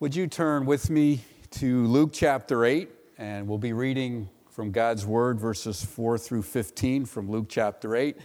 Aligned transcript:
Would 0.00 0.16
you 0.16 0.28
turn 0.28 0.64
with 0.64 0.88
me 0.88 1.20
to 1.50 1.86
Luke 1.86 2.08
chapter 2.14 2.64
8, 2.64 2.88
and 3.18 3.46
we'll 3.46 3.58
be 3.58 3.74
reading 3.74 4.30
from 4.48 4.70
God's 4.70 5.04
Word, 5.04 5.38
verses 5.38 5.84
4 5.84 6.16
through 6.16 6.40
15 6.40 7.04
from 7.04 7.30
Luke 7.30 7.48
chapter 7.50 7.94
8. 7.94 8.16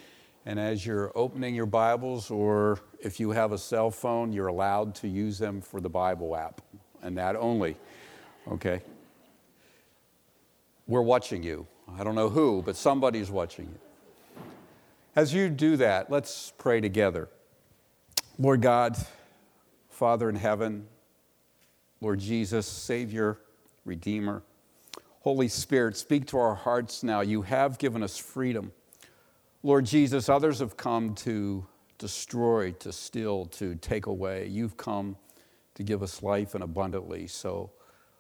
And 0.46 0.58
as 0.58 0.86
you're 0.86 1.12
opening 1.16 1.54
your 1.54 1.66
Bibles, 1.66 2.32
or 2.32 2.80
if 3.02 3.20
you 3.20 3.32
have 3.32 3.52
a 3.52 3.58
cell 3.58 3.92
phone, 3.92 4.32
you're 4.32 4.48
allowed 4.48 4.96
to 4.96 5.10
use 5.10 5.38
them 5.38 5.60
for 5.60 5.82
the 5.82 5.90
Bible 5.90 6.38
app, 6.38 6.62
and 7.02 7.18
that 7.18 7.36
only. 7.36 7.76
Okay? 8.50 8.82
We're 10.88 11.02
watching 11.02 11.44
you. 11.44 11.68
I 11.98 12.06
don't 12.06 12.16
know 12.16 12.30
who, 12.30 12.62
but 12.66 12.78
somebody's 12.78 13.30
watching 13.30 13.66
you. 13.66 14.42
As 15.14 15.34
you 15.34 15.50
do 15.50 15.76
that, 15.76 16.10
let's 16.10 16.54
pray 16.58 16.80
together. 16.80 17.28
Lord 18.40 18.62
God, 18.62 18.96
Father 19.90 20.30
in 20.30 20.36
heaven, 20.36 20.88
Lord 22.02 22.20
Jesus, 22.20 22.68
Savior, 22.68 23.40
Redeemer. 23.86 24.44
Holy 25.22 25.48
Spirit, 25.48 25.98
speak 25.98 26.28
to 26.28 26.38
our 26.38 26.56
hearts 26.56 27.02
now. 27.02 27.22
You 27.22 27.42
have 27.44 27.80
given 27.80 28.04
us 28.04 28.18
freedom. 28.18 28.72
Lord 29.64 29.86
Jesus, 29.86 30.30
others 30.30 30.60
have 30.60 30.78
come 30.78 31.16
to 31.16 31.66
destroy, 31.98 32.72
to 32.74 32.92
steal, 32.92 33.46
to 33.48 33.76
take 33.76 34.06
away. 34.06 34.48
You've 34.48 34.78
come 34.78 35.16
to 35.76 35.84
give 35.84 36.04
us 36.04 36.22
life 36.22 36.54
and 36.54 36.64
abundantly. 36.64 37.28
So, 37.28 37.72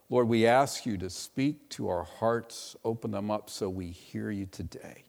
Lord, 0.09 0.27
we 0.27 0.47
ask 0.47 0.85
you 0.85 0.97
to 0.97 1.09
speak 1.09 1.69
to 1.69 1.89
our 1.89 2.03
hearts, 2.03 2.75
open 2.83 3.11
them 3.11 3.29
up 3.29 3.49
so 3.49 3.69
we 3.69 3.87
hear 3.87 4.31
you 4.31 4.47
today. 4.47 5.03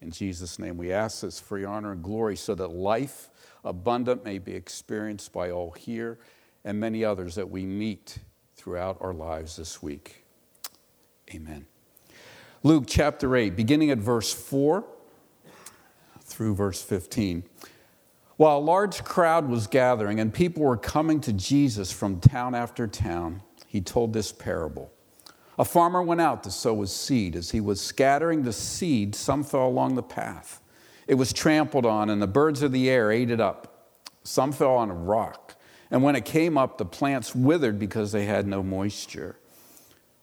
In 0.00 0.10
Jesus' 0.10 0.58
name, 0.58 0.76
we 0.76 0.92
ask 0.92 1.20
this 1.20 1.38
for 1.38 1.58
your 1.58 1.68
honor 1.68 1.92
and 1.92 2.02
glory 2.02 2.36
so 2.36 2.54
that 2.54 2.68
life 2.68 3.28
abundant 3.64 4.24
may 4.24 4.38
be 4.38 4.54
experienced 4.54 5.32
by 5.32 5.50
all 5.50 5.72
here 5.72 6.18
and 6.64 6.78
many 6.78 7.04
others 7.04 7.34
that 7.34 7.50
we 7.50 7.64
meet 7.64 8.18
throughout 8.54 8.96
our 9.00 9.12
lives 9.12 9.56
this 9.56 9.82
week. 9.82 10.24
Amen. 11.34 11.66
Luke 12.62 12.84
chapter 12.86 13.34
8, 13.34 13.56
beginning 13.56 13.90
at 13.90 13.98
verse 13.98 14.32
4 14.32 14.84
through 16.20 16.54
verse 16.54 16.82
15. 16.82 17.42
While 18.36 18.58
a 18.58 18.60
large 18.60 19.04
crowd 19.04 19.48
was 19.48 19.66
gathering 19.66 20.20
and 20.20 20.32
people 20.32 20.62
were 20.62 20.76
coming 20.76 21.20
to 21.22 21.32
Jesus 21.32 21.92
from 21.92 22.20
town 22.20 22.54
after 22.54 22.86
town, 22.86 23.42
he 23.66 23.80
told 23.80 24.12
this 24.12 24.32
parable. 24.32 24.92
A 25.58 25.64
farmer 25.64 26.02
went 26.02 26.20
out 26.20 26.42
to 26.44 26.50
sow 26.50 26.80
his 26.80 26.92
seed. 26.92 27.36
As 27.36 27.50
he 27.50 27.60
was 27.60 27.80
scattering 27.80 28.42
the 28.42 28.52
seed, 28.52 29.14
some 29.14 29.44
fell 29.44 29.66
along 29.66 29.94
the 29.94 30.02
path. 30.02 30.60
It 31.06 31.14
was 31.14 31.32
trampled 31.32 31.84
on, 31.84 32.10
and 32.10 32.22
the 32.22 32.26
birds 32.26 32.62
of 32.62 32.72
the 32.72 32.88
air 32.88 33.10
ate 33.10 33.30
it 33.30 33.40
up. 33.40 33.90
Some 34.24 34.52
fell 34.52 34.76
on 34.76 34.90
a 34.90 34.94
rock 34.94 35.41
and 35.92 36.02
when 36.02 36.16
it 36.16 36.24
came 36.24 36.56
up, 36.56 36.78
the 36.78 36.86
plants 36.86 37.34
withered 37.34 37.78
because 37.78 38.12
they 38.12 38.24
had 38.24 38.46
no 38.46 38.62
moisture. 38.62 39.36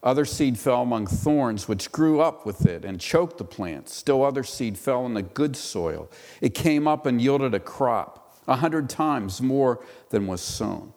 Other 0.01 0.25
seed 0.25 0.57
fell 0.57 0.81
among 0.81 1.05
thorns, 1.05 1.67
which 1.67 1.91
grew 1.91 2.21
up 2.21 2.43
with 2.43 2.65
it 2.65 2.83
and 2.83 2.99
choked 2.99 3.37
the 3.37 3.43
plants. 3.43 3.93
Still, 3.93 4.23
other 4.23 4.43
seed 4.43 4.79
fell 4.79 5.05
in 5.05 5.13
the 5.13 5.21
good 5.21 5.55
soil. 5.55 6.09
It 6.41 6.55
came 6.55 6.87
up 6.87 7.05
and 7.05 7.21
yielded 7.21 7.53
a 7.53 7.59
crop, 7.59 8.35
a 8.47 8.55
hundred 8.55 8.89
times 8.89 9.43
more 9.43 9.85
than 10.09 10.25
was 10.25 10.41
sown. 10.41 10.93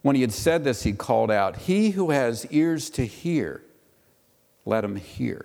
When 0.00 0.16
he 0.16 0.22
had 0.22 0.32
said 0.32 0.64
this, 0.64 0.82
he 0.82 0.92
called 0.92 1.30
out, 1.30 1.56
He 1.56 1.90
who 1.90 2.10
has 2.10 2.46
ears 2.46 2.88
to 2.90 3.04
hear, 3.04 3.62
let 4.64 4.82
him 4.82 4.96
hear. 4.96 5.44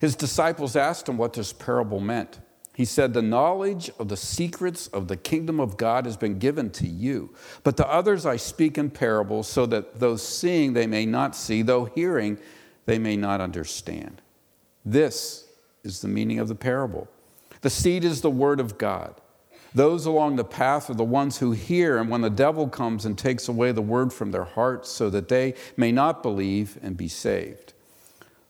His 0.00 0.16
disciples 0.16 0.74
asked 0.74 1.08
him 1.08 1.18
what 1.18 1.34
this 1.34 1.52
parable 1.52 2.00
meant. 2.00 2.40
He 2.74 2.84
said, 2.84 3.12
The 3.12 3.22
knowledge 3.22 3.90
of 3.98 4.08
the 4.08 4.16
secrets 4.16 4.86
of 4.88 5.08
the 5.08 5.16
kingdom 5.16 5.60
of 5.60 5.76
God 5.76 6.06
has 6.06 6.16
been 6.16 6.38
given 6.38 6.70
to 6.70 6.86
you. 6.86 7.30
But 7.64 7.76
to 7.76 7.88
others 7.88 8.24
I 8.24 8.36
speak 8.36 8.78
in 8.78 8.90
parables, 8.90 9.48
so 9.48 9.66
that 9.66 10.00
those 10.00 10.26
seeing 10.26 10.72
they 10.72 10.86
may 10.86 11.04
not 11.04 11.36
see, 11.36 11.62
though 11.62 11.84
hearing 11.84 12.38
they 12.86 12.98
may 12.98 13.16
not 13.16 13.40
understand. 13.40 14.22
This 14.84 15.46
is 15.84 16.00
the 16.00 16.08
meaning 16.08 16.38
of 16.38 16.48
the 16.48 16.54
parable. 16.54 17.08
The 17.60 17.70
seed 17.70 18.04
is 18.04 18.20
the 18.20 18.30
word 18.30 18.58
of 18.58 18.78
God. 18.78 19.14
Those 19.74 20.04
along 20.04 20.36
the 20.36 20.44
path 20.44 20.90
are 20.90 20.94
the 20.94 21.04
ones 21.04 21.38
who 21.38 21.52
hear, 21.52 21.98
and 21.98 22.10
when 22.10 22.20
the 22.20 22.30
devil 22.30 22.68
comes 22.68 23.04
and 23.06 23.16
takes 23.16 23.48
away 23.48 23.72
the 23.72 23.80
word 23.80 24.12
from 24.12 24.30
their 24.30 24.44
hearts, 24.44 24.90
so 24.90 25.08
that 25.10 25.28
they 25.28 25.54
may 25.76 25.92
not 25.92 26.22
believe 26.22 26.78
and 26.82 26.96
be 26.96 27.08
saved. 27.08 27.72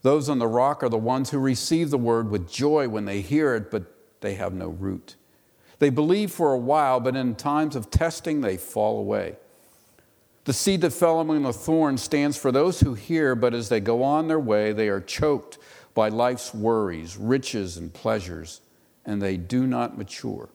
Those 0.02 0.28
on 0.28 0.40
the 0.40 0.48
rock 0.48 0.82
are 0.82 0.88
the 0.88 0.98
ones 0.98 1.30
who 1.30 1.38
receive 1.38 1.90
the 1.90 1.98
word 1.98 2.30
with 2.30 2.50
joy 2.50 2.88
when 2.88 3.04
they 3.04 3.20
hear 3.20 3.54
it, 3.54 3.70
but 3.70 3.84
they 4.22 4.34
have 4.34 4.54
no 4.54 4.68
root. 4.68 5.16
They 5.78 5.90
believe 5.90 6.30
for 6.30 6.52
a 6.52 6.58
while, 6.58 7.00
but 7.00 7.16
in 7.16 7.34
times 7.34 7.76
of 7.76 7.90
testing, 7.90 8.40
they 8.40 8.56
fall 8.56 8.98
away. 8.98 9.36
The 10.44 10.52
seed 10.52 10.80
that 10.80 10.92
fell 10.92 11.20
among 11.20 11.42
the 11.42 11.52
thorns 11.52 12.02
stands 12.02 12.36
for 12.36 12.50
those 12.50 12.80
who 12.80 12.94
hear, 12.94 13.34
but 13.34 13.54
as 13.54 13.68
they 13.68 13.80
go 13.80 14.02
on 14.02 14.28
their 14.28 14.40
way, 14.40 14.72
they 14.72 14.88
are 14.88 15.00
choked 15.00 15.58
by 15.94 16.08
life's 16.08 16.54
worries, 16.54 17.16
riches, 17.16 17.76
and 17.76 17.92
pleasures, 17.92 18.60
and 19.04 19.20
they 19.20 19.36
do 19.36 19.66
not 19.66 19.98
mature. 19.98 20.48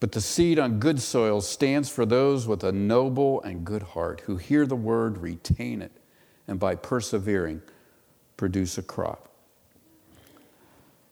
But 0.00 0.12
the 0.12 0.20
seed 0.20 0.58
on 0.58 0.78
good 0.78 1.00
soil 1.00 1.40
stands 1.40 1.90
for 1.90 2.06
those 2.06 2.46
with 2.46 2.62
a 2.62 2.72
noble 2.72 3.42
and 3.42 3.64
good 3.64 3.82
heart 3.82 4.22
who 4.26 4.36
hear 4.36 4.64
the 4.64 4.76
word, 4.76 5.18
retain 5.18 5.82
it, 5.82 5.92
and 6.46 6.58
by 6.58 6.76
persevering, 6.76 7.62
produce 8.36 8.78
a 8.78 8.82
crop. 8.82 9.27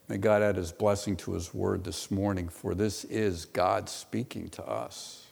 May 0.08 0.18
God 0.18 0.40
add 0.40 0.54
his 0.54 0.70
blessing 0.70 1.16
to 1.16 1.32
his 1.32 1.52
word 1.52 1.82
this 1.82 2.12
morning, 2.12 2.48
for 2.48 2.76
this 2.76 3.04
is 3.04 3.44
God 3.44 3.88
speaking 3.88 4.48
to 4.50 4.64
us. 4.64 5.26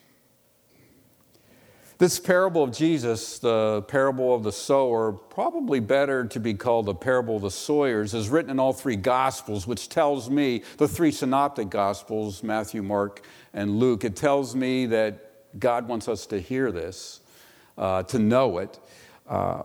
This 1.98 2.18
parable 2.18 2.64
of 2.64 2.72
Jesus, 2.72 3.38
the 3.38 3.82
parable 3.86 4.34
of 4.34 4.42
the 4.42 4.50
sower, 4.50 5.12
probably 5.12 5.78
better 5.78 6.24
to 6.24 6.40
be 6.40 6.54
called 6.54 6.86
the 6.86 6.94
parable 6.94 7.36
of 7.36 7.42
the 7.42 7.52
sowers, 7.52 8.14
is 8.14 8.28
written 8.28 8.50
in 8.50 8.58
all 8.58 8.72
three 8.72 8.96
Gospels, 8.96 9.64
which 9.64 9.88
tells 9.88 10.28
me, 10.28 10.64
the 10.78 10.88
three 10.88 11.12
synoptic 11.12 11.70
Gospels, 11.70 12.42
Matthew, 12.42 12.82
Mark, 12.82 13.24
and 13.52 13.78
Luke, 13.78 14.02
it 14.02 14.16
tells 14.16 14.56
me 14.56 14.86
that 14.86 15.60
God 15.60 15.86
wants 15.86 16.08
us 16.08 16.26
to 16.26 16.40
hear 16.40 16.72
this, 16.72 17.20
uh, 17.78 18.02
to 18.02 18.18
know 18.18 18.58
it. 18.58 18.76
Uh, 19.28 19.62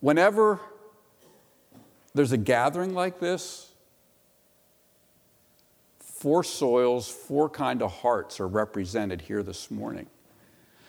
whenever 0.00 0.58
there's 2.12 2.32
a 2.32 2.36
gathering 2.36 2.92
like 2.92 3.20
this, 3.20 3.67
Four 6.18 6.42
soils, 6.42 7.08
four 7.08 7.48
kind 7.48 7.80
of 7.80 7.92
hearts 7.92 8.40
are 8.40 8.48
represented 8.48 9.20
here 9.20 9.44
this 9.44 9.70
morning. 9.70 10.08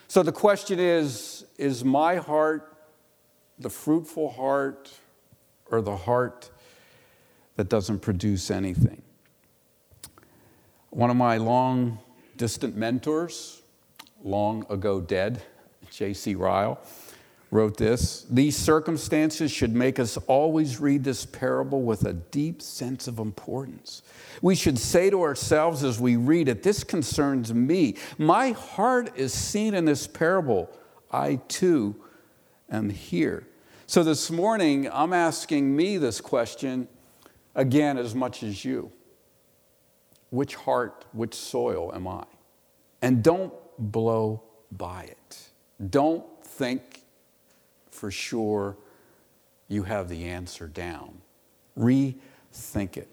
So 0.08 0.24
the 0.24 0.32
question 0.32 0.80
is 0.80 1.46
is 1.60 1.86
my 1.86 2.16
heart 2.16 2.76
the 3.60 3.70
fruitful 3.70 4.32
heart 4.32 4.92
or 5.70 5.82
the 5.82 5.96
heart 5.96 6.50
that 7.58 7.70
doesn't 7.70 8.00
produce 8.00 8.50
anything? 8.50 9.04
One 10.90 11.12
of 11.12 11.16
my 11.16 11.38
long 11.38 12.00
distant 12.36 12.76
mentors, 12.76 13.62
long 14.24 14.66
ago 14.68 15.00
dead, 15.00 15.44
J.C. 15.92 16.34
Ryle, 16.34 16.80
wrote 17.52 17.78
this 17.78 18.26
These 18.30 18.58
circumstances 18.58 19.52
should 19.52 19.74
make 19.74 20.00
us 20.00 20.18
always 20.28 20.80
read 20.80 21.04
this 21.04 21.26
parable 21.26 21.82
with 21.82 22.06
a 22.06 22.14
deep 22.14 22.62
sense 22.62 23.08
of 23.08 23.20
importance. 23.20 24.02
We 24.42 24.56
should 24.56 24.78
say 24.78 25.10
to 25.10 25.22
ourselves 25.22 25.84
as 25.84 26.00
we 26.00 26.16
read 26.16 26.48
it, 26.48 26.64
This 26.64 26.84
concerns 26.84 27.54
me. 27.54 27.96
My 28.18 28.52
heart 28.52 29.12
is 29.16 29.34
seen 29.34 29.74
in 29.74 29.86
this 29.86 30.08
parable. 30.08 30.70
I 31.12 31.36
too 31.48 31.96
am 32.70 32.90
here. 32.90 33.48
So 33.88 34.04
this 34.04 34.30
morning, 34.30 34.88
I'm 34.92 35.14
asking 35.14 35.76
me 35.76 35.98
this 35.98 36.22
question 36.22 36.88
again 37.56 37.98
as 37.98 38.14
much 38.14 38.44
as 38.44 38.64
you. 38.64 38.92
Which 40.30 40.54
heart, 40.54 41.06
which 41.12 41.34
soil 41.34 41.92
am 41.96 42.08
I? 42.08 42.26
And 43.02 43.24
don't 43.24 43.54
blow 43.80 44.44
by 44.72 45.06
it. 45.06 45.50
Don't 45.90 46.24
think 46.44 47.01
for 48.00 48.10
sure 48.10 48.78
you 49.68 49.84
have 49.84 50.07
the 50.07 50.24
answer 50.25 50.68
down. 50.68 51.18
Rethink 51.78 52.96
it. 52.96 53.10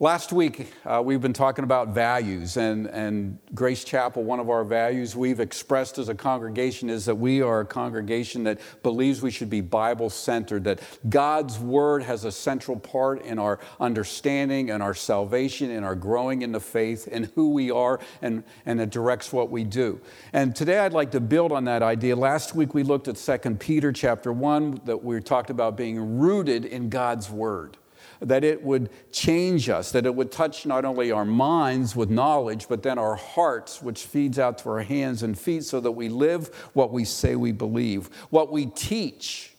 Last 0.00 0.32
week, 0.32 0.72
uh, 0.86 1.02
we've 1.04 1.20
been 1.20 1.32
talking 1.32 1.64
about 1.64 1.88
values, 1.88 2.56
and, 2.56 2.86
and 2.86 3.36
Grace 3.52 3.82
Chapel, 3.82 4.22
one 4.22 4.38
of 4.38 4.48
our 4.48 4.62
values 4.62 5.16
we've 5.16 5.40
expressed 5.40 5.98
as 5.98 6.08
a 6.08 6.14
congregation 6.14 6.88
is 6.88 7.04
that 7.06 7.16
we 7.16 7.42
are 7.42 7.62
a 7.62 7.66
congregation 7.66 8.44
that 8.44 8.60
believes 8.84 9.22
we 9.22 9.32
should 9.32 9.50
be 9.50 9.60
Bible 9.60 10.08
centered, 10.08 10.62
that 10.62 10.78
God's 11.10 11.58
Word 11.58 12.04
has 12.04 12.24
a 12.24 12.30
central 12.30 12.78
part 12.78 13.22
in 13.22 13.40
our 13.40 13.58
understanding 13.80 14.70
and 14.70 14.84
our 14.84 14.94
salvation, 14.94 15.68
in 15.68 15.82
our 15.82 15.96
growing 15.96 16.42
in 16.42 16.52
the 16.52 16.60
faith, 16.60 17.08
and 17.10 17.32
who 17.34 17.50
we 17.50 17.68
are, 17.72 17.98
and, 18.22 18.44
and 18.66 18.80
it 18.80 18.90
directs 18.90 19.32
what 19.32 19.50
we 19.50 19.64
do. 19.64 20.00
And 20.32 20.54
today 20.54 20.78
I'd 20.78 20.92
like 20.92 21.10
to 21.10 21.20
build 21.20 21.50
on 21.50 21.64
that 21.64 21.82
idea. 21.82 22.14
Last 22.14 22.54
week 22.54 22.72
we 22.72 22.84
looked 22.84 23.08
at 23.08 23.16
2 23.16 23.56
Peter 23.56 23.90
chapter 23.90 24.32
1, 24.32 24.82
that 24.84 25.02
we 25.02 25.20
talked 25.20 25.50
about 25.50 25.76
being 25.76 26.20
rooted 26.20 26.64
in 26.64 26.88
God's 26.88 27.28
Word 27.28 27.76
that 28.20 28.44
it 28.44 28.62
would 28.62 28.90
change 29.12 29.68
us, 29.68 29.92
that 29.92 30.06
it 30.06 30.14
would 30.14 30.32
touch 30.32 30.66
not 30.66 30.84
only 30.84 31.10
our 31.12 31.24
minds 31.24 31.94
with 31.94 32.10
knowledge, 32.10 32.68
but 32.68 32.82
then 32.82 32.98
our 32.98 33.14
hearts, 33.14 33.82
which 33.82 34.04
feeds 34.04 34.38
out 34.38 34.58
to 34.58 34.70
our 34.70 34.82
hands 34.82 35.22
and 35.22 35.38
feet, 35.38 35.64
so 35.64 35.80
that 35.80 35.92
we 35.92 36.08
live 36.08 36.48
what 36.72 36.92
we 36.92 37.04
say 37.04 37.36
we 37.36 37.52
believe. 37.52 38.06
What 38.30 38.50
we 38.50 38.66
teach 38.66 39.54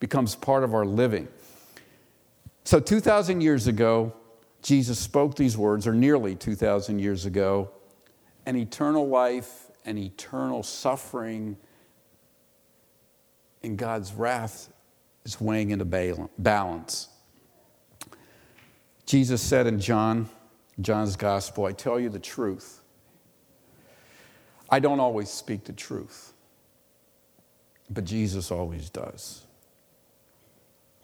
becomes 0.00 0.34
part 0.34 0.64
of 0.64 0.74
our 0.74 0.86
living. 0.86 1.28
So, 2.64 2.80
2,000 2.80 3.40
years 3.40 3.66
ago, 3.66 4.12
Jesus 4.62 4.98
spoke 4.98 5.36
these 5.36 5.56
words, 5.56 5.86
or 5.86 5.94
nearly 5.94 6.34
2,000 6.34 6.98
years 6.98 7.26
ago, 7.26 7.70
and 8.44 8.56
eternal 8.56 9.08
life 9.08 9.66
and 9.84 9.98
eternal 9.98 10.62
suffering 10.62 11.56
and 13.62 13.76
God's 13.76 14.12
wrath 14.12 14.68
is 15.24 15.40
weighing 15.40 15.70
into 15.70 15.84
balance. 15.84 17.08
Jesus 19.08 19.40
said 19.40 19.66
in 19.66 19.80
John, 19.80 20.28
John's 20.78 21.16
gospel, 21.16 21.64
I 21.64 21.72
tell 21.72 21.98
you 21.98 22.10
the 22.10 22.18
truth. 22.18 22.82
I 24.68 24.80
don't 24.80 25.00
always 25.00 25.30
speak 25.30 25.64
the 25.64 25.72
truth, 25.72 26.34
but 27.88 28.04
Jesus 28.04 28.50
always 28.50 28.90
does. 28.90 29.46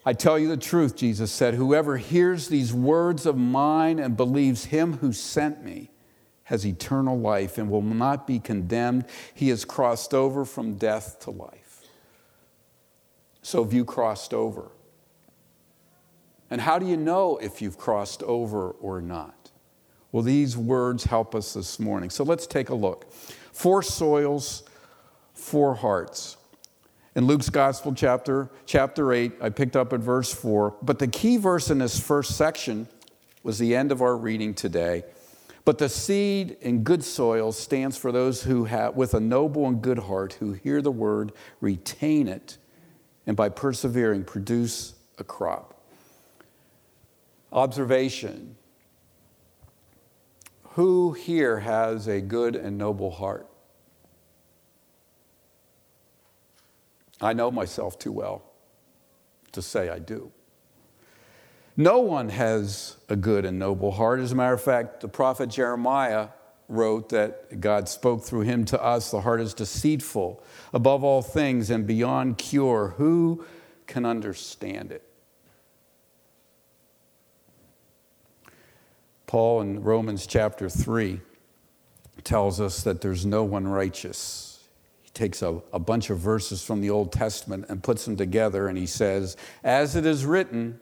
I 0.04 0.12
tell 0.12 0.38
you 0.38 0.48
the 0.48 0.58
truth, 0.58 0.96
Jesus 0.96 1.32
said, 1.32 1.54
whoever 1.54 1.96
hears 1.96 2.48
these 2.48 2.74
words 2.74 3.24
of 3.24 3.38
mine 3.38 3.98
and 3.98 4.18
believes 4.18 4.66
him 4.66 4.98
who 4.98 5.14
sent 5.14 5.64
me 5.64 5.88
has 6.42 6.66
eternal 6.66 7.18
life 7.18 7.56
and 7.56 7.70
will 7.70 7.80
not 7.80 8.26
be 8.26 8.38
condemned. 8.38 9.06
He 9.32 9.48
has 9.48 9.64
crossed 9.64 10.12
over 10.12 10.44
from 10.44 10.74
death 10.74 11.20
to 11.20 11.30
life. 11.30 11.86
So 13.40 13.64
have 13.64 13.72
you 13.72 13.86
crossed 13.86 14.34
over? 14.34 14.70
And 16.54 16.60
how 16.60 16.78
do 16.78 16.86
you 16.86 16.96
know 16.96 17.36
if 17.38 17.60
you've 17.60 17.76
crossed 17.76 18.22
over 18.22 18.70
or 18.70 19.00
not? 19.00 19.50
Well, 20.12 20.22
these 20.22 20.56
words 20.56 21.02
help 21.02 21.34
us 21.34 21.54
this 21.54 21.80
morning. 21.80 22.10
So 22.10 22.22
let's 22.22 22.46
take 22.46 22.68
a 22.68 22.76
look. 22.76 23.12
Four 23.52 23.82
soils, 23.82 24.62
four 25.32 25.74
hearts. 25.74 26.36
In 27.16 27.26
Luke's 27.26 27.50
Gospel, 27.50 27.92
chapter, 27.92 28.50
chapter 28.66 29.12
8, 29.12 29.32
I 29.40 29.48
picked 29.48 29.74
up 29.74 29.92
at 29.92 29.98
verse 29.98 30.32
4. 30.32 30.76
But 30.80 31.00
the 31.00 31.08
key 31.08 31.38
verse 31.38 31.70
in 31.70 31.78
this 31.78 31.98
first 31.98 32.36
section 32.36 32.86
was 33.42 33.58
the 33.58 33.74
end 33.74 33.90
of 33.90 34.00
our 34.00 34.16
reading 34.16 34.54
today. 34.54 35.02
But 35.64 35.78
the 35.78 35.88
seed 35.88 36.56
in 36.60 36.84
good 36.84 37.02
soil 37.02 37.50
stands 37.50 37.96
for 37.96 38.12
those 38.12 38.44
who 38.44 38.66
have, 38.66 38.94
with 38.94 39.12
a 39.14 39.18
noble 39.18 39.66
and 39.66 39.82
good 39.82 39.98
heart, 39.98 40.34
who 40.34 40.52
hear 40.52 40.80
the 40.80 40.92
word, 40.92 41.32
retain 41.60 42.28
it, 42.28 42.58
and 43.26 43.36
by 43.36 43.48
persevering, 43.48 44.22
produce 44.22 44.94
a 45.18 45.24
crop. 45.24 45.73
Observation 47.54 48.56
Who 50.70 51.12
here 51.12 51.60
has 51.60 52.08
a 52.08 52.20
good 52.20 52.56
and 52.56 52.76
noble 52.76 53.12
heart? 53.12 53.48
I 57.20 57.32
know 57.32 57.52
myself 57.52 57.96
too 57.96 58.10
well 58.10 58.42
to 59.52 59.62
say 59.62 59.88
I 59.88 60.00
do. 60.00 60.32
No 61.76 62.00
one 62.00 62.28
has 62.28 62.96
a 63.08 63.14
good 63.14 63.44
and 63.44 63.58
noble 63.58 63.92
heart. 63.92 64.18
As 64.18 64.32
a 64.32 64.34
matter 64.34 64.54
of 64.54 64.62
fact, 64.62 65.00
the 65.00 65.08
prophet 65.08 65.48
Jeremiah 65.48 66.28
wrote 66.68 67.10
that 67.10 67.60
God 67.60 67.88
spoke 67.88 68.24
through 68.24 68.42
him 68.42 68.64
to 68.66 68.82
us 68.82 69.10
the 69.12 69.20
heart 69.20 69.40
is 69.40 69.54
deceitful 69.54 70.42
above 70.72 71.04
all 71.04 71.22
things 71.22 71.70
and 71.70 71.86
beyond 71.86 72.38
cure. 72.38 72.94
Who 72.96 73.44
can 73.86 74.04
understand 74.04 74.90
it? 74.90 75.08
Paul 79.26 79.62
in 79.62 79.82
Romans 79.82 80.26
chapter 80.26 80.68
3 80.68 81.20
tells 82.22 82.60
us 82.60 82.82
that 82.82 83.00
there's 83.00 83.26
no 83.26 83.44
one 83.44 83.66
righteous. 83.66 84.60
He 85.02 85.10
takes 85.10 85.42
a, 85.42 85.60
a 85.72 85.78
bunch 85.78 86.10
of 86.10 86.18
verses 86.18 86.64
from 86.64 86.80
the 86.80 86.90
Old 86.90 87.12
Testament 87.12 87.66
and 87.68 87.82
puts 87.82 88.04
them 88.04 88.16
together, 88.16 88.68
and 88.68 88.78
he 88.78 88.86
says, 88.86 89.36
As 89.62 89.96
it 89.96 90.06
is 90.06 90.24
written, 90.24 90.80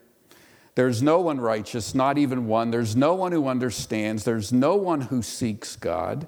there's 0.74 1.02
no 1.02 1.20
one 1.20 1.40
righteous, 1.40 1.94
not 1.94 2.16
even 2.16 2.46
one. 2.46 2.70
There's 2.70 2.96
no 2.96 3.14
one 3.14 3.32
who 3.32 3.46
understands. 3.46 4.24
There's 4.24 4.52
no 4.52 4.74
one 4.76 5.02
who 5.02 5.20
seeks 5.22 5.76
God. 5.76 6.26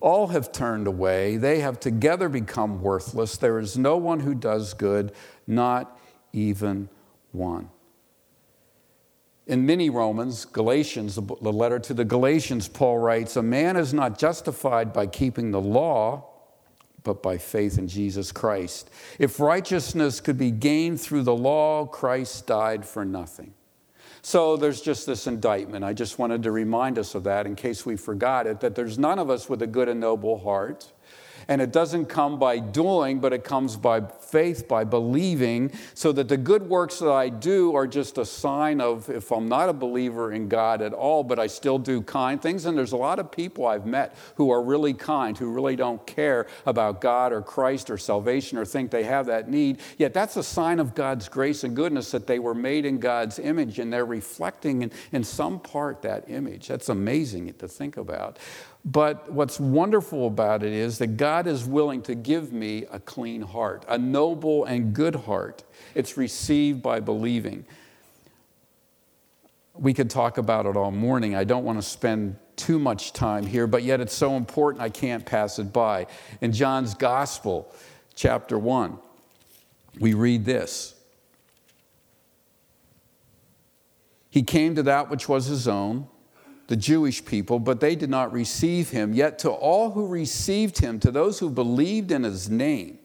All 0.00 0.28
have 0.28 0.52
turned 0.52 0.86
away. 0.86 1.36
They 1.36 1.60
have 1.60 1.80
together 1.80 2.28
become 2.28 2.80
worthless. 2.80 3.36
There 3.36 3.58
is 3.58 3.76
no 3.76 3.96
one 3.96 4.20
who 4.20 4.34
does 4.34 4.74
good, 4.74 5.12
not 5.46 5.98
even 6.32 6.88
one. 7.32 7.70
In 9.46 9.64
many 9.64 9.90
Romans, 9.90 10.44
Galatians, 10.44 11.14
the 11.14 11.52
letter 11.52 11.78
to 11.78 11.94
the 11.94 12.04
Galatians, 12.04 12.66
Paul 12.66 12.98
writes, 12.98 13.36
A 13.36 13.42
man 13.42 13.76
is 13.76 13.94
not 13.94 14.18
justified 14.18 14.92
by 14.92 15.06
keeping 15.06 15.52
the 15.52 15.60
law, 15.60 16.24
but 17.04 17.22
by 17.22 17.38
faith 17.38 17.78
in 17.78 17.86
Jesus 17.86 18.32
Christ. 18.32 18.90
If 19.20 19.38
righteousness 19.38 20.20
could 20.20 20.36
be 20.36 20.50
gained 20.50 21.00
through 21.00 21.22
the 21.22 21.36
law, 21.36 21.86
Christ 21.86 22.48
died 22.48 22.84
for 22.84 23.04
nothing. 23.04 23.54
So 24.20 24.56
there's 24.56 24.80
just 24.80 25.06
this 25.06 25.28
indictment. 25.28 25.84
I 25.84 25.92
just 25.92 26.18
wanted 26.18 26.42
to 26.42 26.50
remind 26.50 26.98
us 26.98 27.14
of 27.14 27.22
that 27.22 27.46
in 27.46 27.54
case 27.54 27.86
we 27.86 27.96
forgot 27.96 28.48
it 28.48 28.58
that 28.58 28.74
there's 28.74 28.98
none 28.98 29.20
of 29.20 29.30
us 29.30 29.48
with 29.48 29.62
a 29.62 29.68
good 29.68 29.88
and 29.88 30.00
noble 30.00 30.40
heart. 30.40 30.90
And 31.48 31.60
it 31.60 31.72
doesn't 31.72 32.06
come 32.06 32.38
by 32.38 32.58
doing, 32.58 33.20
but 33.20 33.32
it 33.32 33.44
comes 33.44 33.76
by 33.76 34.00
faith, 34.00 34.66
by 34.66 34.84
believing, 34.84 35.70
so 35.94 36.10
that 36.12 36.28
the 36.28 36.36
good 36.36 36.68
works 36.68 36.98
that 36.98 37.10
I 37.10 37.28
do 37.28 37.74
are 37.74 37.86
just 37.86 38.18
a 38.18 38.24
sign 38.24 38.80
of 38.80 39.08
if 39.08 39.30
I'm 39.30 39.48
not 39.48 39.68
a 39.68 39.72
believer 39.72 40.32
in 40.32 40.48
God 40.48 40.82
at 40.82 40.92
all, 40.92 41.22
but 41.22 41.38
I 41.38 41.46
still 41.46 41.78
do 41.78 42.02
kind 42.02 42.40
things. 42.42 42.66
And 42.66 42.76
there's 42.76 42.92
a 42.92 42.96
lot 42.96 43.18
of 43.18 43.30
people 43.30 43.66
I've 43.66 43.86
met 43.86 44.16
who 44.34 44.50
are 44.50 44.62
really 44.62 44.94
kind, 44.94 45.38
who 45.38 45.52
really 45.52 45.76
don't 45.76 46.04
care 46.06 46.46
about 46.66 47.00
God 47.00 47.32
or 47.32 47.42
Christ 47.42 47.90
or 47.90 47.98
salvation 47.98 48.58
or 48.58 48.64
think 48.64 48.90
they 48.90 49.04
have 49.04 49.26
that 49.26 49.48
need. 49.48 49.80
Yet 49.98 50.14
that's 50.14 50.36
a 50.36 50.42
sign 50.42 50.80
of 50.80 50.94
God's 50.94 51.28
grace 51.28 51.62
and 51.62 51.76
goodness 51.76 52.10
that 52.10 52.26
they 52.26 52.38
were 52.38 52.54
made 52.54 52.84
in 52.84 52.98
God's 52.98 53.38
image 53.38 53.78
and 53.78 53.92
they're 53.92 54.04
reflecting 54.04 54.82
in, 54.82 54.92
in 55.12 55.22
some 55.22 55.60
part 55.60 56.02
that 56.02 56.28
image. 56.28 56.68
That's 56.68 56.88
amazing 56.88 57.52
to 57.54 57.68
think 57.68 57.96
about. 57.96 58.38
But 58.86 59.32
what's 59.32 59.58
wonderful 59.58 60.28
about 60.28 60.62
it 60.62 60.72
is 60.72 60.98
that 60.98 61.16
God 61.16 61.35
is 61.44 61.64
willing 61.64 62.02
to 62.02 62.14
give 62.14 62.52
me 62.52 62.84
a 62.90 63.00
clean 63.00 63.42
heart, 63.42 63.84
a 63.88 63.98
noble 63.98 64.64
and 64.64 64.94
good 64.94 65.16
heart. 65.16 65.64
It's 65.94 66.16
received 66.16 66.82
by 66.82 67.00
believing. 67.00 67.66
We 69.74 69.92
could 69.92 70.08
talk 70.08 70.38
about 70.38 70.66
it 70.66 70.76
all 70.76 70.92
morning. 70.92 71.34
I 71.34 71.44
don't 71.44 71.64
want 71.64 71.78
to 71.78 71.82
spend 71.82 72.36
too 72.54 72.78
much 72.78 73.12
time 73.12 73.44
here, 73.44 73.66
but 73.66 73.82
yet 73.82 74.00
it's 74.00 74.14
so 74.14 74.36
important 74.36 74.82
I 74.82 74.88
can't 74.88 75.26
pass 75.26 75.58
it 75.58 75.72
by. 75.72 76.06
In 76.40 76.52
John's 76.52 76.94
Gospel, 76.94 77.72
chapter 78.14 78.58
1, 78.58 78.98
we 79.98 80.14
read 80.14 80.44
this 80.44 80.94
He 84.30 84.42
came 84.42 84.74
to 84.74 84.82
that 84.82 85.08
which 85.08 85.28
was 85.28 85.46
his 85.46 85.66
own 85.66 86.08
the 86.68 86.76
Jewish 86.76 87.24
people, 87.24 87.58
but 87.58 87.80
they 87.80 87.94
did 87.94 88.10
not 88.10 88.32
receive 88.32 88.90
him. 88.90 89.12
Yet 89.12 89.38
to 89.40 89.50
all 89.50 89.90
who 89.90 90.06
received 90.06 90.78
him, 90.78 90.98
to 91.00 91.10
those 91.10 91.38
who 91.38 91.50
believed 91.50 92.10
in 92.10 92.24
his 92.24 92.50
name, 92.50 92.98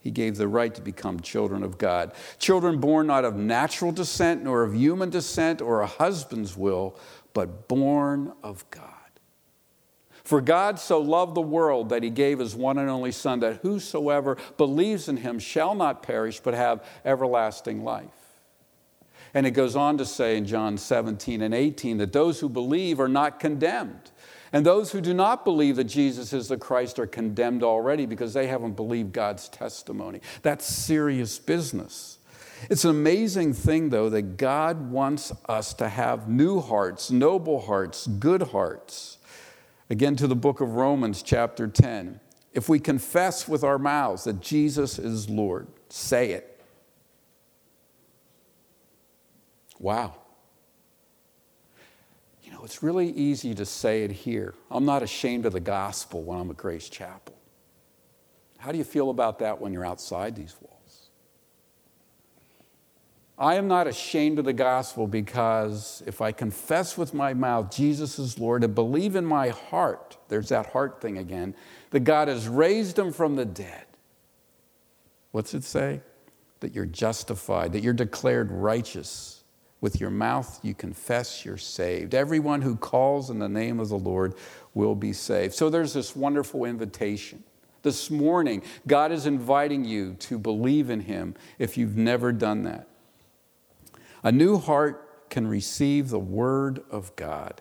he 0.00 0.10
gave 0.10 0.36
the 0.36 0.48
right 0.48 0.74
to 0.74 0.82
become 0.82 1.20
children 1.20 1.62
of 1.62 1.78
God. 1.78 2.12
Children 2.38 2.78
born 2.78 3.06
not 3.06 3.24
of 3.24 3.36
natural 3.36 3.90
descent, 3.90 4.44
nor 4.44 4.62
of 4.62 4.74
human 4.74 5.08
descent, 5.08 5.62
or 5.62 5.80
a 5.80 5.86
husband's 5.86 6.56
will, 6.56 6.98
but 7.32 7.68
born 7.68 8.32
of 8.42 8.68
God. 8.70 8.90
For 10.24 10.40
God 10.40 10.78
so 10.78 11.00
loved 11.00 11.34
the 11.34 11.42
world 11.42 11.90
that 11.90 12.02
he 12.02 12.10
gave 12.10 12.38
his 12.38 12.54
one 12.54 12.78
and 12.78 12.88
only 12.88 13.12
Son, 13.12 13.40
that 13.40 13.60
whosoever 13.62 14.38
believes 14.56 15.08
in 15.08 15.18
him 15.18 15.38
shall 15.38 15.74
not 15.74 16.02
perish, 16.02 16.40
but 16.40 16.54
have 16.54 16.84
everlasting 17.04 17.84
life. 17.84 18.23
And 19.34 19.46
it 19.46 19.50
goes 19.50 19.74
on 19.74 19.98
to 19.98 20.06
say 20.06 20.36
in 20.36 20.46
John 20.46 20.78
17 20.78 21.42
and 21.42 21.52
18 21.52 21.98
that 21.98 22.12
those 22.12 22.38
who 22.38 22.48
believe 22.48 23.00
are 23.00 23.08
not 23.08 23.40
condemned. 23.40 24.12
And 24.52 24.64
those 24.64 24.92
who 24.92 25.00
do 25.00 25.12
not 25.12 25.44
believe 25.44 25.74
that 25.76 25.84
Jesus 25.84 26.32
is 26.32 26.46
the 26.46 26.56
Christ 26.56 27.00
are 27.00 27.08
condemned 27.08 27.64
already 27.64 28.06
because 28.06 28.32
they 28.32 28.46
haven't 28.46 28.76
believed 28.76 29.12
God's 29.12 29.48
testimony. 29.48 30.20
That's 30.42 30.64
serious 30.64 31.40
business. 31.40 32.18
It's 32.70 32.84
an 32.84 32.90
amazing 32.90 33.54
thing, 33.54 33.90
though, 33.90 34.08
that 34.10 34.36
God 34.36 34.92
wants 34.92 35.32
us 35.48 35.74
to 35.74 35.88
have 35.88 36.28
new 36.28 36.60
hearts, 36.60 37.10
noble 37.10 37.62
hearts, 37.62 38.06
good 38.06 38.42
hearts. 38.42 39.18
Again, 39.90 40.14
to 40.16 40.28
the 40.28 40.36
book 40.36 40.60
of 40.60 40.74
Romans, 40.76 41.20
chapter 41.20 41.66
10. 41.66 42.20
If 42.52 42.68
we 42.68 42.78
confess 42.78 43.48
with 43.48 43.64
our 43.64 43.78
mouths 43.78 44.22
that 44.24 44.40
Jesus 44.40 45.00
is 45.00 45.28
Lord, 45.28 45.66
say 45.88 46.30
it 46.30 46.53
Wow. 49.78 50.14
You 52.42 52.52
know, 52.52 52.64
it's 52.64 52.82
really 52.82 53.10
easy 53.10 53.54
to 53.54 53.64
say 53.64 54.04
it 54.04 54.10
here. 54.10 54.54
I'm 54.70 54.84
not 54.84 55.02
ashamed 55.02 55.46
of 55.46 55.52
the 55.52 55.60
gospel 55.60 56.22
when 56.22 56.38
I'm 56.38 56.50
at 56.50 56.56
Grace 56.56 56.88
Chapel. 56.88 57.34
How 58.58 58.72
do 58.72 58.78
you 58.78 58.84
feel 58.84 59.10
about 59.10 59.40
that 59.40 59.60
when 59.60 59.72
you're 59.72 59.84
outside 59.84 60.36
these 60.36 60.56
walls? 60.60 60.74
I 63.36 63.56
am 63.56 63.66
not 63.66 63.88
ashamed 63.88 64.38
of 64.38 64.44
the 64.44 64.52
gospel 64.52 65.06
because 65.06 66.02
if 66.06 66.20
I 66.20 66.30
confess 66.30 66.96
with 66.96 67.12
my 67.12 67.34
mouth 67.34 67.74
Jesus 67.74 68.18
is 68.18 68.38
Lord 68.38 68.62
and 68.62 68.74
believe 68.74 69.16
in 69.16 69.24
my 69.24 69.48
heart, 69.48 70.16
there's 70.28 70.50
that 70.50 70.66
heart 70.66 71.00
thing 71.00 71.18
again, 71.18 71.54
that 71.90 72.00
God 72.00 72.28
has 72.28 72.46
raised 72.46 72.98
him 72.98 73.12
from 73.12 73.34
the 73.34 73.44
dead. 73.44 73.84
What's 75.32 75.52
it 75.52 75.64
say? 75.64 76.00
That 76.60 76.74
you're 76.74 76.86
justified, 76.86 77.72
that 77.72 77.82
you're 77.82 77.92
declared 77.92 78.52
righteous. 78.52 79.33
With 79.84 80.00
your 80.00 80.08
mouth 80.08 80.60
you 80.62 80.72
confess 80.72 81.44
you're 81.44 81.58
saved. 81.58 82.14
Everyone 82.14 82.62
who 82.62 82.74
calls 82.74 83.28
in 83.28 83.38
the 83.38 83.50
name 83.50 83.78
of 83.78 83.90
the 83.90 83.98
Lord 83.98 84.32
will 84.72 84.94
be 84.94 85.12
saved. 85.12 85.52
So 85.52 85.68
there's 85.68 85.92
this 85.92 86.16
wonderful 86.16 86.64
invitation. 86.64 87.44
This 87.82 88.10
morning, 88.10 88.62
God 88.86 89.12
is 89.12 89.26
inviting 89.26 89.84
you 89.84 90.14
to 90.20 90.38
believe 90.38 90.88
in 90.88 91.00
Him 91.00 91.34
if 91.58 91.76
you've 91.76 91.98
never 91.98 92.32
done 92.32 92.62
that. 92.62 92.88
A 94.22 94.32
new 94.32 94.56
heart 94.56 95.28
can 95.28 95.46
receive 95.46 96.08
the 96.08 96.18
Word 96.18 96.82
of 96.90 97.14
God. 97.14 97.60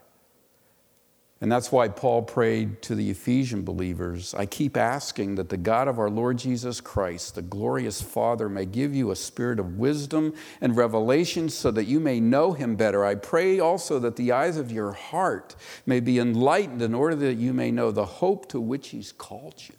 And 1.43 1.51
that's 1.51 1.73
why 1.73 1.89
Paul 1.89 2.21
prayed 2.21 2.81
to 2.83 2.95
the 2.95 3.09
Ephesian 3.09 3.63
believers 3.63 4.33
I 4.33 4.45
keep 4.45 4.77
asking 4.77 5.35
that 5.35 5.49
the 5.49 5.57
God 5.57 5.89
of 5.89 5.99
our 5.99 6.09
Lord 6.09 6.37
Jesus 6.37 6.79
Christ, 6.79 7.35
the 7.35 7.41
glorious 7.41 8.01
Father, 8.01 8.47
may 8.47 8.65
give 8.65 8.95
you 8.95 9.11
a 9.11 9.15
spirit 9.17 9.59
of 9.59 9.77
wisdom 9.77 10.33
and 10.61 10.77
revelation 10.77 11.49
so 11.49 11.69
that 11.71 11.83
you 11.83 11.99
may 11.99 12.21
know 12.21 12.53
him 12.53 12.77
better. 12.77 13.03
I 13.03 13.15
pray 13.15 13.59
also 13.59 13.99
that 13.99 14.15
the 14.15 14.31
eyes 14.31 14.55
of 14.55 14.71
your 14.71 14.93
heart 14.93 15.57
may 15.85 15.99
be 15.99 16.17
enlightened 16.17 16.81
in 16.81 16.95
order 16.95 17.17
that 17.17 17.33
you 17.35 17.51
may 17.51 17.71
know 17.71 17.91
the 17.91 18.05
hope 18.05 18.47
to 18.47 18.61
which 18.61 18.91
he's 18.91 19.11
called 19.11 19.61
you. 19.67 19.75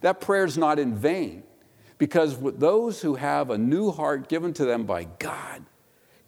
That 0.00 0.22
prayer 0.22 0.46
is 0.46 0.56
not 0.56 0.78
in 0.78 0.94
vain 0.94 1.42
because 1.98 2.38
those 2.56 3.02
who 3.02 3.16
have 3.16 3.50
a 3.50 3.58
new 3.58 3.90
heart 3.90 4.30
given 4.30 4.54
to 4.54 4.64
them 4.64 4.84
by 4.84 5.04
God, 5.04 5.66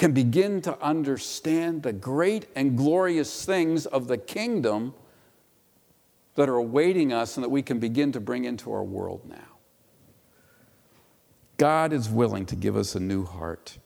can 0.01 0.13
begin 0.13 0.63
to 0.63 0.83
understand 0.83 1.83
the 1.83 1.93
great 1.93 2.47
and 2.57 2.75
glorious 2.75 3.45
things 3.45 3.85
of 3.85 4.09
the 4.09 4.17
kingdom 4.17 4.95
that 6.37 6.49
are 6.49 6.57
awaiting 6.57 7.13
us 7.13 7.37
and 7.37 7.45
that 7.45 7.51
we 7.51 7.61
can 7.61 7.79
begin 7.79 8.11
to 8.11 8.19
bring 8.19 8.47
into 8.47 8.73
our 8.73 8.83
world 8.83 9.21
now. 9.29 9.59
God 11.59 11.93
is 11.93 12.09
willing 12.09 12.47
to 12.47 12.57
give 12.57 12.79
us 12.79 12.95
a 12.95 12.99
new 12.99 13.27
heart. 13.27 13.77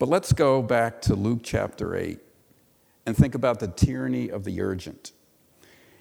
But 0.00 0.08
let's 0.08 0.32
go 0.32 0.60
back 0.60 1.00
to 1.02 1.14
Luke 1.14 1.42
chapter 1.44 1.94
8 1.94 2.18
and 3.06 3.16
think 3.16 3.36
about 3.36 3.60
the 3.60 3.68
tyranny 3.68 4.28
of 4.28 4.42
the 4.42 4.60
urgent. 4.60 5.12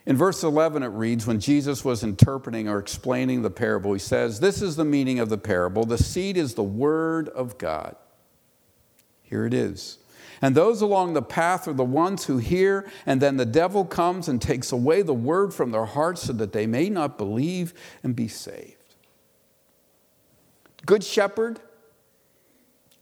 In 0.08 0.18
verse 0.18 0.42
11, 0.42 0.82
it 0.82 0.88
reads 0.88 1.28
When 1.28 1.40
Jesus 1.40 1.86
was 1.86 2.04
interpreting 2.04 2.68
or 2.68 2.80
explaining 2.80 3.44
the 3.44 3.52
parable, 3.52 3.94
he 3.94 4.00
says, 4.00 4.40
This 4.40 4.64
is 4.64 4.78
the 4.78 4.86
meaning 4.86 5.20
of 5.20 5.30
the 5.30 5.38
parable. 5.38 5.86
The 5.86 6.00
seed 6.00 6.38
is 6.38 6.56
the 6.56 6.64
word 6.64 7.30
of 7.30 7.60
God. 7.60 7.96
Here 9.30 9.46
it 9.46 9.54
is. 9.54 10.00
And 10.42 10.56
those 10.56 10.82
along 10.82 11.14
the 11.14 11.22
path 11.22 11.68
are 11.68 11.74
the 11.74 11.84
ones 11.84 12.26
who 12.26 12.38
hear, 12.38 12.90
and 13.06 13.22
then 13.22 13.38
the 13.38 13.46
devil 13.46 13.84
comes 13.86 14.28
and 14.28 14.42
takes 14.42 14.72
away 14.72 15.02
the 15.02 15.14
word 15.14 15.54
from 15.54 15.72
their 15.72 15.86
hearts 15.86 16.24
so 16.24 16.34
that 16.34 16.54
they 16.54 16.66
may 16.66 16.90
not 16.90 17.18
believe 17.18 17.74
and 18.04 18.16
be 18.16 18.28
saved. 18.28 18.76
Good 20.86 21.04
shepherd, 21.04 21.60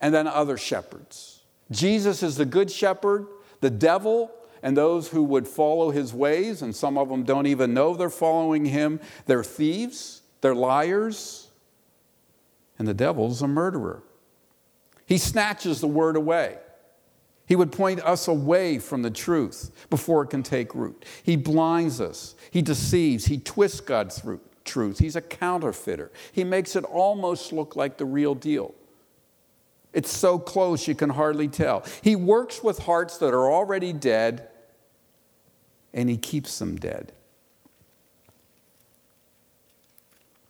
and 0.02 0.14
then 0.14 0.28
other 0.28 0.58
shepherds. 0.58 1.44
Jesus 1.70 2.24
is 2.24 2.38
the 2.38 2.46
good 2.46 2.72
shepherd, 2.72 3.28
the 3.62 3.70
devil, 3.70 4.32
and 4.64 4.76
those 4.76 5.10
who 5.10 5.24
would 5.24 5.48
follow 5.48 5.92
his 5.92 6.14
ways, 6.14 6.62
and 6.64 6.76
some 6.76 6.98
of 6.98 7.10
them 7.10 7.24
don't 7.24 7.48
even 7.48 7.74
know 7.74 7.94
they're 7.94 8.10
following 8.10 8.66
him. 8.66 9.00
They're 9.28 9.44
thieves, 9.44 10.24
they're 10.42 10.56
liars, 10.56 11.50
and 12.80 12.88
the 12.88 12.94
devil's 12.96 13.42
a 13.42 13.48
murderer. 13.48 14.02
He 15.08 15.18
snatches 15.18 15.82
the 15.82 15.88
word 15.88 16.16
away. 16.16 16.58
He 17.48 17.56
would 17.56 17.72
point 17.72 18.02
us 18.02 18.28
away 18.28 18.78
from 18.78 19.02
the 19.02 19.10
truth 19.10 19.72
before 19.90 20.22
it 20.24 20.28
can 20.28 20.44
take 20.44 20.76
root. 20.76 21.06
He 21.24 21.38
blinds 21.38 22.02
us. 22.02 22.36
He 22.52 22.62
deceives. 22.62 23.26
He 23.26 23.40
twists 23.40 23.80
God's 23.80 24.22
truth. 24.66 25.00
He's 25.00 25.16
a 25.16 25.22
counterfeiter. 25.22 26.12
He 26.34 26.44
makes 26.44 26.76
it 26.76 26.84
almost 26.84 27.54
look 27.54 27.78
like 27.78 27.98
the 27.98 28.06
real 28.06 28.36
deal. 28.36 28.76
It's 29.94 30.12
so 30.12 30.38
close 30.38 30.90
you 30.90 30.94
can 30.94 31.10
hardly 31.10 31.48
tell. 31.48 31.86
He 32.02 32.18
works 32.18 32.62
with 32.62 32.80
hearts 32.80 33.18
that 33.20 33.34
are 33.34 33.50
already 33.52 33.94
dead 33.94 34.50
and 35.94 36.10
he 36.10 36.18
keeps 36.18 36.60
them 36.60 36.76
dead. 36.76 37.14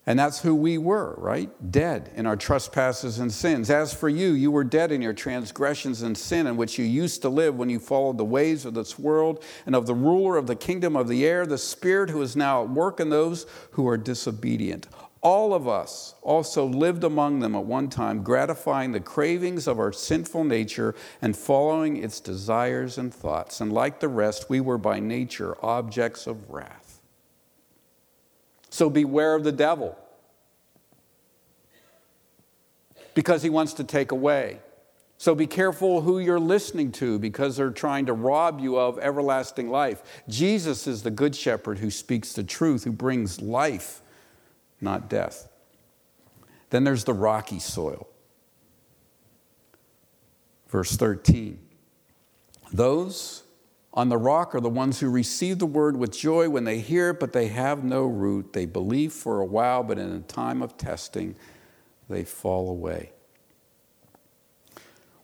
And 0.08 0.18
that's 0.18 0.40
who 0.40 0.56
we 0.56 0.78
were, 0.78 1.16
right? 1.18 1.50
Dead 1.70 2.14
in 2.16 2.26
our 2.26 2.38
trespasses 2.38 3.20
and 3.20 3.30
sins. 3.30 3.70
As 3.70 3.94
for 3.94 4.08
you, 4.08 4.30
you 4.30 4.50
were 4.50 4.64
dead 4.64 4.94
in 4.94 5.02
your 5.02 5.12
transgressions 5.12 6.02
and 6.02 6.18
sin 6.18 6.48
in 6.48 6.56
which 6.56 6.80
you 6.80 6.86
used 6.86 7.22
to 7.24 7.30
live 7.30 7.58
when 7.58 7.70
you 7.70 7.78
followed 7.78 8.18
the 8.18 8.24
ways 8.24 8.64
of 8.64 8.74
this 8.74 8.98
world 8.98 9.44
and 9.66 9.76
of 9.76 9.86
the 9.86 9.94
ruler 9.94 10.38
of 10.38 10.48
the 10.48 10.56
kingdom 10.56 10.96
of 10.96 11.10
the 11.10 11.26
air, 11.26 11.46
the 11.46 11.58
Spirit 11.58 12.10
who 12.10 12.22
is 12.22 12.38
now 12.38 12.64
at 12.64 12.70
work 12.70 13.02
in 13.02 13.10
those 13.10 13.46
who 13.72 13.86
are 13.86 13.98
disobedient. 13.98 14.88
All 15.20 15.54
of 15.54 15.68
us 15.68 16.16
also 16.22 16.66
lived 16.66 17.04
among 17.04 17.40
them 17.40 17.54
at 17.54 17.66
one 17.66 17.90
time, 17.90 18.24
gratifying 18.24 18.94
the 18.94 19.02
cravings 19.02 19.68
of 19.68 19.78
our 19.78 19.92
sinful 19.92 20.46
nature 20.46 20.96
and 21.22 21.36
following 21.36 21.98
its 21.98 22.22
desires 22.22 22.98
and 22.98 23.14
thoughts. 23.14 23.60
And 23.60 23.74
like 23.74 24.00
the 24.00 24.08
rest, 24.08 24.50
we 24.50 24.62
were 24.62 24.78
by 24.78 25.02
nature 25.02 25.58
objects 25.62 26.28
of 26.28 26.50
wrath. 26.50 26.87
So 28.78 28.92
beware 28.92 29.34
of 29.34 29.44
the 29.44 29.52
devil 29.52 29.98
because 33.16 33.42
he 33.42 33.50
wants 33.50 33.74
to 33.74 33.84
take 33.84 34.12
away. 34.12 34.60
So 35.18 35.34
be 35.34 35.48
careful 35.48 36.02
who 36.02 36.20
you're 36.20 36.40
listening 36.40 36.92
to 36.92 37.18
because 37.18 37.58
they're 37.58 37.72
trying 37.72 38.06
to 38.06 38.14
rob 38.14 38.60
you 38.60 38.78
of 38.78 39.00
everlasting 39.00 39.72
life. 39.72 40.22
Jesus 40.30 40.86
is 40.86 41.02
the 41.02 41.10
good 41.10 41.36
shepherd 41.36 41.80
who 41.80 41.90
speaks 41.90 42.34
the 42.34 42.44
truth, 42.44 42.84
who 42.84 42.92
brings 42.92 43.42
life, 43.42 44.04
not 44.80 45.10
death. 45.10 45.50
Then 46.70 46.84
there's 46.84 47.06
the 47.06 47.16
rocky 47.16 47.58
soil. 47.58 48.08
Verse 50.68 50.96
13. 50.96 51.58
Those 52.72 53.42
on 53.98 54.10
the 54.10 54.18
rock 54.18 54.54
are 54.54 54.62
the 54.62 54.70
ones 54.70 55.00
who 55.00 55.10
receive 55.10 55.58
the 55.58 55.66
word 55.66 55.98
with 55.98 56.16
joy 56.16 56.48
when 56.48 56.66
they 56.66 56.77
hear 56.77 57.10
it, 57.10 57.20
but 57.20 57.34
they 57.34 57.48
have 57.48 57.84
no 57.84 58.06
root. 58.06 58.54
They 58.54 58.68
believe 58.68 59.12
for 59.12 59.42
a 59.42 59.46
while, 59.46 59.82
but 59.82 59.98
in 59.98 60.12
a 60.12 60.20
time 60.20 60.62
of 60.62 60.77
testing, 60.77 61.36
they 62.08 62.24
fall 62.24 62.70
away. 62.70 63.12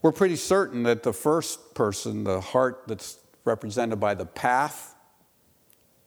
We're 0.02 0.12
pretty 0.12 0.38
certain 0.38 0.82
that 0.84 1.04
the 1.04 1.14
first 1.14 1.76
person, 1.76 2.24
the 2.24 2.42
heart 2.42 2.86
that's 2.88 3.20
represented 3.46 4.00
by 4.00 4.16
the 4.16 4.26
path, 4.26 4.96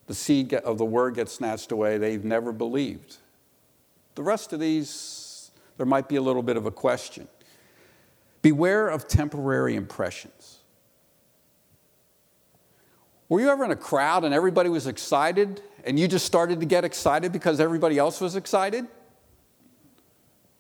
the 0.09 0.15
seed 0.15 0.53
of 0.53 0.77
the 0.77 0.85
word 0.85 1.15
gets 1.15 1.35
snatched 1.35 1.71
away, 1.71 1.99
they've 1.99 2.25
never 2.25 2.51
believed. 2.51 3.19
The 4.17 4.25
rest 4.25 4.53
of 4.53 4.59
these, 4.59 5.53
there 5.77 5.87
might 5.87 6.09
be 6.09 6.17
a 6.17 6.23
little 6.23 6.43
bit 6.43 6.57
of 6.57 6.67
a 6.67 6.73
question. 6.73 7.29
Beware 8.43 8.89
of 8.89 9.07
temporary 9.07 9.77
impressions. 9.77 10.59
Were 13.29 13.41
you 13.41 13.49
ever 13.51 13.65
in 13.65 13.71
a 13.73 13.77
crowd 13.77 14.25
and 14.25 14.33
everybody 14.33 14.69
was 14.69 14.87
excited 14.87 15.63
and 15.85 15.99
you 15.99 16.07
just 16.07 16.25
started 16.25 16.61
to 16.61 16.67
get 16.67 16.85
excited 16.85 17.33
because 17.33 17.61
everybody 17.61 17.99
else 17.99 18.21
was 18.21 18.37
excited? 18.37 18.87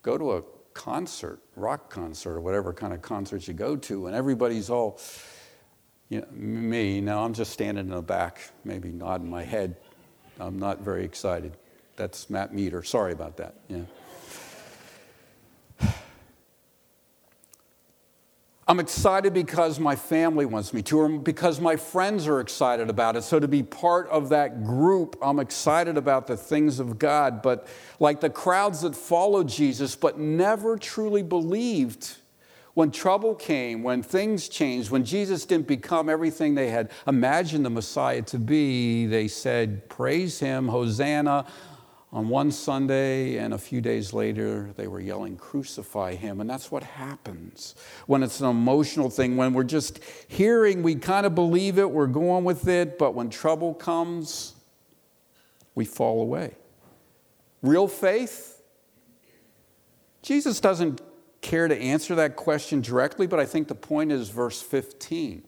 Go 0.02 0.18
to 0.18 0.32
a 0.32 0.42
concert, 0.74 1.40
rock 1.54 1.90
concert, 1.90 2.34
or 2.34 2.40
whatever 2.40 2.72
kind 2.72 2.92
of 2.92 3.02
concert 3.02 3.48
you 3.48 3.54
go 3.54 3.76
to, 3.76 4.06
and 4.06 4.14
everybody's 4.14 4.68
all, 4.68 5.00
you 6.08 6.20
know, 6.20 6.26
me, 6.32 7.00
now 7.00 7.24
I'm 7.24 7.32
just 7.34 7.52
standing 7.52 7.86
in 7.86 7.90
the 7.90 8.02
back, 8.02 8.50
maybe 8.64 8.90
nodding 8.90 9.30
my 9.30 9.42
head. 9.42 9.76
I'm 10.38 10.58
not 10.58 10.82
very 10.82 11.04
excited. 11.04 11.56
That's 11.96 12.28
Matt 12.28 12.54
Meter. 12.54 12.82
Sorry 12.82 13.12
about 13.12 13.36
that. 13.38 13.54
Yeah. 13.68 13.82
I'm 18.68 18.80
excited 18.80 19.32
because 19.32 19.78
my 19.78 19.94
family 19.94 20.44
wants 20.44 20.72
me 20.72 20.82
to, 20.82 20.98
or 20.98 21.08
because 21.08 21.60
my 21.60 21.76
friends 21.76 22.26
are 22.26 22.40
excited 22.40 22.90
about 22.90 23.14
it. 23.14 23.22
So, 23.22 23.38
to 23.38 23.46
be 23.46 23.62
part 23.62 24.08
of 24.08 24.28
that 24.30 24.64
group, 24.64 25.16
I'm 25.22 25.38
excited 25.38 25.96
about 25.96 26.26
the 26.26 26.36
things 26.36 26.80
of 26.80 26.98
God. 26.98 27.42
But, 27.42 27.68
like 28.00 28.20
the 28.20 28.30
crowds 28.30 28.80
that 28.80 28.96
followed 28.96 29.48
Jesus 29.48 29.94
but 29.94 30.18
never 30.18 30.76
truly 30.76 31.22
believed, 31.22 32.16
when 32.74 32.90
trouble 32.90 33.36
came, 33.36 33.84
when 33.84 34.02
things 34.02 34.48
changed, 34.48 34.90
when 34.90 35.04
Jesus 35.04 35.46
didn't 35.46 35.68
become 35.68 36.08
everything 36.08 36.56
they 36.56 36.68
had 36.68 36.90
imagined 37.06 37.64
the 37.64 37.70
Messiah 37.70 38.22
to 38.22 38.38
be, 38.38 39.06
they 39.06 39.28
said, 39.28 39.88
Praise 39.88 40.40
Him, 40.40 40.66
Hosanna 40.66 41.46
on 42.16 42.30
one 42.30 42.50
Sunday, 42.50 43.36
and 43.36 43.52
a 43.52 43.58
few 43.58 43.82
days 43.82 44.14
later, 44.14 44.70
they 44.76 44.86
were 44.86 45.00
yelling, 45.00 45.36
Crucify 45.36 46.14
him. 46.14 46.40
And 46.40 46.48
that's 46.48 46.70
what 46.70 46.82
happens 46.82 47.74
when 48.06 48.22
it's 48.22 48.40
an 48.40 48.48
emotional 48.48 49.10
thing. 49.10 49.36
When 49.36 49.52
we're 49.52 49.64
just 49.64 50.00
hearing, 50.26 50.82
we 50.82 50.94
kind 50.94 51.26
of 51.26 51.34
believe 51.34 51.78
it, 51.78 51.90
we're 51.90 52.06
going 52.06 52.44
with 52.44 52.68
it, 52.68 52.98
but 52.98 53.14
when 53.14 53.28
trouble 53.28 53.74
comes, 53.74 54.54
we 55.74 55.84
fall 55.84 56.22
away. 56.22 56.54
Real 57.60 57.86
faith, 57.86 58.62
Jesus 60.22 60.58
doesn't 60.58 61.02
care 61.42 61.68
to 61.68 61.76
answer 61.78 62.14
that 62.14 62.34
question 62.34 62.80
directly, 62.80 63.26
but 63.26 63.38
I 63.38 63.44
think 63.44 63.68
the 63.68 63.74
point 63.74 64.10
is 64.10 64.30
verse 64.30 64.62
15. 64.62 65.42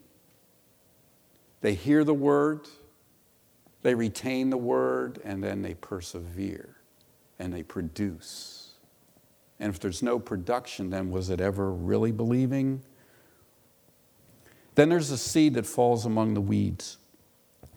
They 1.61 1.73
hear 1.73 2.03
the 2.03 2.13
word, 2.13 2.67
they 3.81 3.95
retain 3.95 4.49
the 4.49 4.57
word, 4.57 5.19
and 5.23 5.43
then 5.43 5.61
they 5.61 5.73
persevere 5.73 6.75
and 7.37 7.53
they 7.53 7.63
produce. 7.63 8.71
And 9.59 9.73
if 9.73 9.79
there's 9.79 10.03
no 10.03 10.19
production, 10.19 10.89
then 10.89 11.11
was 11.11 11.29
it 11.29 11.41
ever 11.41 11.71
really 11.71 12.11
believing? 12.11 12.81
Then 14.75 14.89
there's 14.89 15.11
a 15.11 15.17
seed 15.17 15.53
that 15.55 15.65
falls 15.65 16.05
among 16.05 16.33
the 16.33 16.41
weeds. 16.41 16.97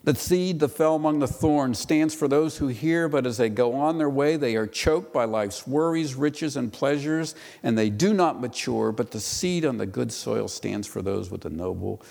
The 0.04 0.14
seed 0.16 0.58
that 0.60 0.68
fell 0.68 0.96
among 0.96 1.20
the 1.20 1.28
thorns 1.28 1.78
stands 1.78 2.12
for 2.12 2.26
those 2.26 2.58
who 2.58 2.66
hear, 2.66 3.08
but 3.08 3.24
as 3.24 3.36
they 3.36 3.48
go 3.48 3.74
on 3.74 3.98
their 3.98 4.10
way, 4.10 4.36
they 4.36 4.56
are 4.56 4.66
choked 4.66 5.12
by 5.12 5.24
life's 5.24 5.64
worries, 5.64 6.16
riches, 6.16 6.56
and 6.56 6.72
pleasures, 6.72 7.36
and 7.62 7.78
they 7.78 7.88
do 7.88 8.12
not 8.12 8.40
mature. 8.40 8.90
But 8.90 9.12
the 9.12 9.20
seed 9.20 9.64
on 9.64 9.78
the 9.78 9.86
good 9.86 10.12
soil 10.12 10.48
stands 10.48 10.88
for 10.88 11.02
those 11.02 11.30
with 11.30 11.44
a 11.44 11.50
noble 11.50 12.02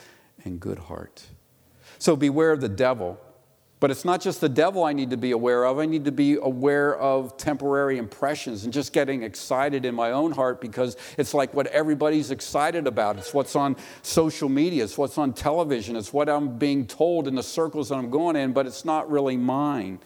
and 0.45 0.57
good 0.57 0.79
heart. 0.79 1.25
So 1.99 2.15
beware 2.15 2.51
of 2.51 2.61
the 2.61 2.69
devil. 2.69 3.19
But 3.81 3.89
it's 3.89 4.05
not 4.05 4.21
just 4.21 4.41
the 4.41 4.47
devil 4.47 4.83
I 4.83 4.93
need 4.93 5.09
to 5.09 5.17
be 5.17 5.31
aware 5.31 5.65
of. 5.65 5.79
I 5.79 5.87
need 5.87 6.05
to 6.05 6.11
be 6.11 6.37
aware 6.39 6.95
of 6.99 7.35
temporary 7.35 7.97
impressions 7.97 8.63
and 8.63 8.71
just 8.71 8.93
getting 8.93 9.23
excited 9.23 9.85
in 9.85 9.95
my 9.95 10.11
own 10.11 10.31
heart 10.33 10.61
because 10.61 10.95
it's 11.17 11.33
like 11.33 11.51
what 11.55 11.65
everybody's 11.65 12.29
excited 12.29 12.85
about. 12.85 13.17
It's 13.17 13.33
what's 13.33 13.55
on 13.55 13.75
social 14.03 14.49
media, 14.49 14.83
it's 14.83 14.99
what's 14.99 15.17
on 15.17 15.33
television, 15.33 15.95
it's 15.95 16.13
what 16.13 16.29
I'm 16.29 16.59
being 16.59 16.85
told 16.85 17.27
in 17.27 17.33
the 17.33 17.41
circles 17.41 17.89
that 17.89 17.95
I'm 17.95 18.11
going 18.11 18.35
in, 18.35 18.53
but 18.53 18.67
it's 18.67 18.85
not 18.85 19.09
really 19.09 19.35
mine. 19.35 19.99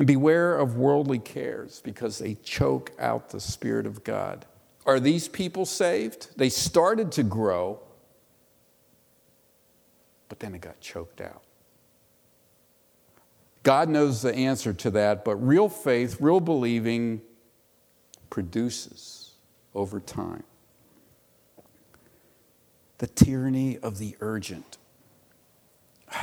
And 0.00 0.06
beware 0.08 0.58
of 0.58 0.76
worldly 0.76 1.20
cares 1.20 1.80
because 1.84 2.18
they 2.18 2.34
choke 2.34 2.90
out 2.98 3.28
the 3.28 3.40
Spirit 3.40 3.86
of 3.86 4.02
God. 4.02 4.46
Are 4.84 4.98
these 4.98 5.28
people 5.28 5.64
saved? 5.64 6.36
They 6.36 6.48
started 6.48 7.12
to 7.12 7.22
grow, 7.22 7.78
but 10.28 10.40
then 10.40 10.56
it 10.56 10.60
got 10.60 10.80
choked 10.80 11.20
out. 11.20 11.45
God 13.66 13.88
knows 13.88 14.22
the 14.22 14.32
answer 14.32 14.72
to 14.72 14.92
that, 14.92 15.24
but 15.24 15.34
real 15.44 15.68
faith, 15.68 16.18
real 16.20 16.38
believing 16.38 17.20
produces 18.30 19.32
over 19.74 19.98
time. 19.98 20.44
The 22.98 23.08
tyranny 23.08 23.76
of 23.78 23.98
the 23.98 24.16
urgent. 24.20 24.78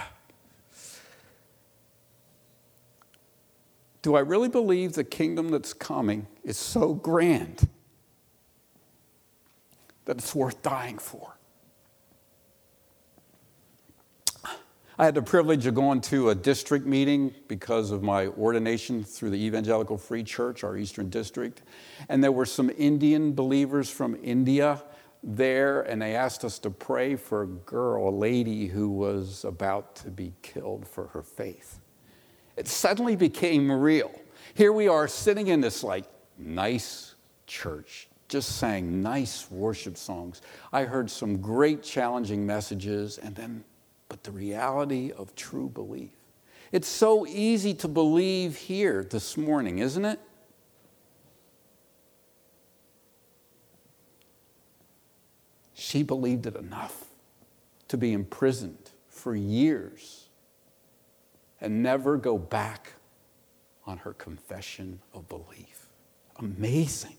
Do 4.02 4.16
I 4.16 4.22
really 4.22 4.48
believe 4.48 4.94
the 4.94 5.04
kingdom 5.04 5.50
that's 5.50 5.74
coming 5.74 6.28
is 6.46 6.56
so 6.58 6.94
grand 6.94 7.68
that 10.06 10.16
it's 10.16 10.34
worth 10.34 10.62
dying 10.62 10.98
for? 10.98 11.33
I 15.00 15.06
had 15.06 15.16
the 15.16 15.24
privilege 15.24 15.66
of 15.66 15.74
going 15.74 16.02
to 16.02 16.30
a 16.30 16.36
district 16.36 16.86
meeting 16.86 17.34
because 17.48 17.90
of 17.90 18.04
my 18.04 18.28
ordination 18.28 19.04
through 19.04 19.32
the 19.32 19.44
Evangelical 19.44 19.98
Free 19.98 20.24
Church, 20.24 20.64
our 20.64 20.78
Eastern 20.78 21.10
District. 21.10 21.64
And 22.10 22.24
there 22.24 22.32
were 22.32 22.46
some 22.46 22.70
Indian 22.78 23.34
believers 23.34 23.90
from 23.90 24.16
India 24.22 24.84
there, 25.24 25.82
and 25.82 26.00
they 26.00 26.16
asked 26.16 26.46
us 26.46 26.60
to 26.60 26.70
pray 26.70 27.16
for 27.16 27.42
a 27.42 27.48
girl, 27.48 28.10
a 28.10 28.12
lady 28.12 28.68
who 28.68 28.88
was 28.88 29.46
about 29.46 29.96
to 29.96 30.12
be 30.12 30.32
killed 30.44 30.88
for 30.88 31.08
her 31.08 31.24
faith. 31.24 31.80
It 32.56 32.68
suddenly 32.68 33.16
became 33.16 33.72
real. 33.72 34.12
Here 34.54 34.72
we 34.72 34.88
are 34.88 35.08
sitting 35.08 35.48
in 35.48 35.60
this 35.60 35.84
like 35.84 36.06
nice 36.38 37.16
church, 37.48 38.10
just 38.28 38.58
sang 38.58 39.02
nice 39.02 39.50
worship 39.50 39.98
songs. 39.98 40.44
I 40.72 40.84
heard 40.84 41.10
some 41.10 41.42
great 41.42 41.82
challenging 41.82 42.46
messages, 42.46 43.18
and 43.18 43.36
then 43.36 43.64
but 44.14 44.24
the 44.24 44.32
reality 44.32 45.12
of 45.12 45.36
true 45.36 45.68
belief. 45.68 46.12
It's 46.72 46.88
so 46.88 47.26
easy 47.26 47.74
to 47.74 47.88
believe 47.88 48.56
here 48.56 49.04
this 49.04 49.36
morning, 49.36 49.80
isn't 49.80 50.06
it? 50.06 50.20
She 55.74 56.04
believed 56.04 56.46
it 56.46 56.56
enough 56.56 57.06
to 57.88 57.98
be 57.98 58.14
imprisoned 58.14 58.92
for 59.08 59.36
years 59.36 60.30
and 61.60 61.82
never 61.82 62.16
go 62.16 62.38
back 62.38 62.94
on 63.88 63.98
her 63.98 64.14
confession 64.14 65.00
of 65.16 65.28
belief. 65.28 65.88
Amazing. 66.38 67.18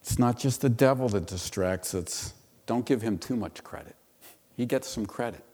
It's 0.00 0.18
not 0.18 0.38
just 0.38 0.62
the 0.62 0.70
devil 0.70 1.10
that 1.10 1.26
distracts 1.26 1.94
us. 1.94 2.32
Don't 2.64 2.86
give 2.86 3.02
him 3.02 3.18
too 3.18 3.36
much 3.36 3.62
credit 3.62 3.94
he 4.56 4.66
gets 4.66 4.88
some 4.88 5.06
credit. 5.06 5.44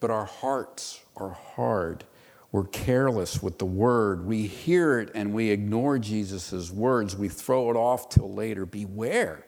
But 0.00 0.10
our 0.10 0.24
hearts 0.24 1.00
are 1.16 1.30
hard. 1.30 2.04
We're 2.52 2.64
careless 2.64 3.42
with 3.42 3.58
the 3.58 3.66
word. 3.66 4.24
We 4.24 4.46
hear 4.46 5.00
it 5.00 5.10
and 5.14 5.34
we 5.34 5.50
ignore 5.50 5.98
Jesus' 5.98 6.70
words. 6.70 7.16
We 7.16 7.28
throw 7.28 7.70
it 7.70 7.76
off 7.76 8.08
till 8.08 8.32
later. 8.32 8.64
Beware 8.64 9.44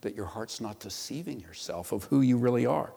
that 0.00 0.14
your 0.16 0.26
heart's 0.26 0.60
not 0.60 0.80
deceiving 0.80 1.40
yourself 1.40 1.92
of 1.92 2.04
who 2.04 2.20
you 2.20 2.36
really 2.36 2.66
are. 2.66 2.92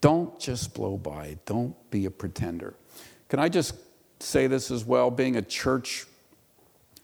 Don't 0.00 0.38
just 0.38 0.74
blow 0.74 0.96
by, 0.96 1.26
it. 1.26 1.44
don't 1.44 1.74
be 1.90 2.04
a 2.04 2.10
pretender. 2.10 2.74
Can 3.28 3.40
I 3.40 3.48
just 3.48 3.74
say 4.20 4.46
this 4.46 4.70
as 4.70 4.84
well? 4.84 5.10
Being 5.10 5.36
a 5.36 5.42
church 5.42 6.06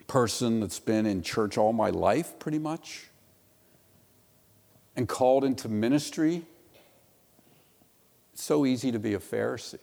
person 0.06 0.60
that's 0.60 0.78
been 0.78 1.06
in 1.06 1.22
church 1.22 1.58
all 1.58 1.72
my 1.72 1.90
life, 1.90 2.38
pretty 2.38 2.58
much, 2.58 3.08
and 4.96 5.08
called 5.08 5.44
into 5.44 5.68
ministry, 5.68 6.42
it's 8.32 8.42
so 8.42 8.66
easy 8.66 8.92
to 8.92 8.98
be 8.98 9.14
a 9.14 9.18
Pharisee. 9.18 9.78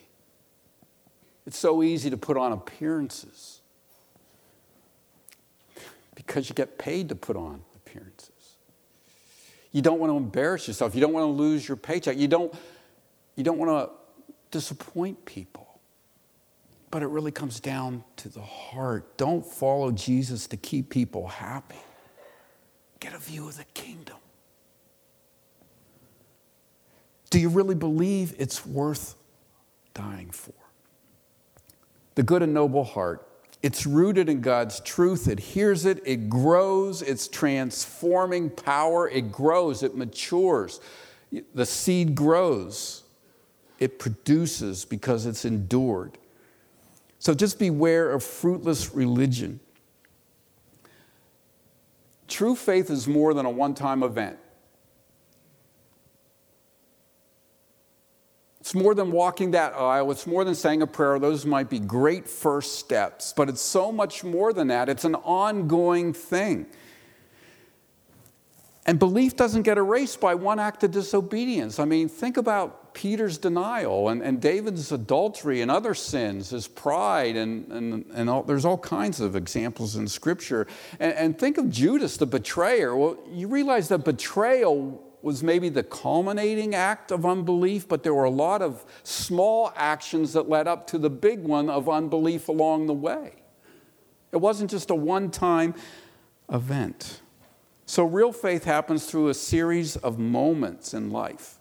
It's 1.46 1.58
so 1.58 1.84
easy 1.84 2.10
to 2.10 2.18
put 2.18 2.38
on 2.38 2.52
appearances 2.52 3.62
because 6.16 6.50
you 6.50 6.56
get 6.56 6.78
paid 6.78 7.10
to 7.10 7.16
put 7.16 7.36
on 7.36 7.62
appearances. 7.76 8.30
You 9.72 9.82
don't 9.82 10.00
want 10.00 10.12
to 10.12 10.18
embarrass 10.18 10.68
yourself. 10.68 10.94
You 10.96 11.02
don't 11.02 11.14
want 11.14 11.24
to 11.24 11.32
lose 11.32 11.68
your 11.68 11.78
paycheck. 11.78 12.18
You 12.18 12.28
don't, 12.28 12.54
you 13.36 13.44
don't 13.44 13.58
want 13.58 13.72
to 13.72 13.94
disappoint 14.52 15.26
people. 15.26 15.80
But 16.92 17.04
it 17.04 17.08
really 17.08 17.32
comes 17.32 17.62
down 17.62 18.04
to 18.18 18.28
the 18.28 18.42
heart. 18.42 19.18
Don't 19.18 19.46
follow 19.46 19.92
Jesus 19.92 20.46
to 20.48 20.58
keep 20.58 20.90
people 20.90 21.28
happy. 21.28 21.78
Get 23.00 23.14
a 23.14 23.18
view 23.18 23.48
of 23.48 23.58
the 23.58 23.64
kingdom. 23.74 24.18
Do 27.32 27.40
you 27.40 27.50
really 27.50 27.76
believe 27.76 28.36
it's 28.38 28.66
worth 28.66 29.16
dying 29.96 30.30
for? 30.30 30.54
The 32.16 32.24
good 32.24 32.44
and 32.44 32.54
noble 32.54 32.84
heart, 32.84 33.28
it's 33.64 33.86
rooted 33.86 34.28
in 34.28 34.42
God's 34.42 34.80
truth. 34.82 35.28
It 35.28 35.40
hears 35.40 35.86
it, 35.86 36.02
it 36.06 36.30
grows, 36.30 37.02
it's 37.02 37.28
transforming 37.28 38.50
power, 38.50 39.08
it 39.10 39.32
grows, 39.32 39.82
it 39.82 39.96
matures. 39.96 40.82
The 41.56 41.66
seed 41.66 42.16
grows, 42.16 43.04
it 43.80 43.98
produces 43.98 44.84
because 44.84 45.26
it's 45.26 45.46
endured. 45.46 46.18
So 47.20 47.34
just 47.34 47.58
beware 47.58 48.12
of 48.12 48.24
fruitless 48.24 48.94
religion. 48.94 49.62
True 52.28 52.56
faith 52.56 52.90
is 52.90 53.08
more 53.08 53.34
than 53.34 53.46
a 53.46 53.50
one 53.50 53.74
time 53.74 54.04
event. 54.04 54.38
It's 58.72 58.82
more 58.82 58.96
than 58.96 59.12
walking 59.12 59.52
that 59.52 59.74
aisle. 59.74 60.12
It's 60.12 60.26
more 60.26 60.46
than 60.46 60.56
saying 60.56 60.82
a 60.82 60.88
prayer. 60.88 61.20
Those 61.20 61.46
might 61.46 61.70
be 61.70 61.78
great 61.78 62.26
first 62.26 62.80
steps, 62.80 63.34
but 63.36 63.50
it's 63.50 63.60
so 63.60 63.92
much 63.92 64.24
more 64.24 64.54
than 64.54 64.68
that. 64.68 64.88
It's 64.88 65.04
an 65.04 65.16
ongoing 65.16 66.14
thing. 66.14 66.68
And 68.86 68.98
belief 68.98 69.36
doesn't 69.36 69.64
get 69.64 69.78
erased 69.78 70.22
by 70.22 70.36
one 70.36 70.58
act 70.58 70.86
of 70.86 70.92
disobedience. 70.92 71.80
I 71.80 71.84
mean, 71.84 72.08
think 72.08 72.38
about 72.38 72.94
Peter's 72.94 73.38
denial 73.38 74.08
and, 74.08 74.22
and 74.22 74.42
David's 74.42 74.94
adultery 74.94 75.60
and 75.60 75.70
other 75.70 75.94
sins, 75.94 76.52
his 76.52 76.70
pride, 76.70 77.36
and, 77.36 77.70
and, 77.74 78.06
and 78.14 78.30
all, 78.30 78.42
there's 78.42 78.64
all 78.64 78.78
kinds 78.78 79.20
of 79.20 79.36
examples 79.36 79.98
in 79.98 80.08
Scripture. 80.08 80.66
And, 80.98 81.14
and 81.16 81.38
think 81.38 81.58
of 81.58 81.70
Judas, 81.70 82.16
the 82.16 82.26
betrayer. 82.26 82.96
Well, 82.96 83.18
you 83.30 83.50
realize 83.50 83.90
that 83.90 84.06
betrayal 84.06 85.04
was 85.24 85.44
maybe 85.44 85.70
the 85.70 85.84
culminating 85.84 86.74
act 86.74 87.12
of 87.12 87.26
unbelief, 87.26 87.88
but 87.88 88.04
there 88.04 88.14
were 88.14 88.24
a 88.24 88.32
lot 88.32 88.62
of 88.62 88.86
small 89.04 89.72
actions 89.76 90.34
that 90.34 90.50
led 90.50 90.68
up 90.68 90.88
to 90.88 90.98
the 90.98 91.10
big 91.10 91.44
one 91.44 91.70
of 91.70 91.88
unbelief 91.88 92.48
along 92.48 92.88
the 92.88 92.94
way. 92.94 93.34
It 94.32 94.38
wasn't 94.38 94.72
just 94.72 94.90
a 94.90 94.96
one 94.96 95.30
time 95.30 95.76
event. 96.52 97.22
So, 97.86 98.06
real 98.06 98.32
faith 98.32 98.64
happens 98.64 99.06
through 99.06 99.28
a 99.28 99.34
series 99.34 99.98
of 99.98 100.18
moments 100.18 100.94
in 100.94 101.12
life. 101.12 101.60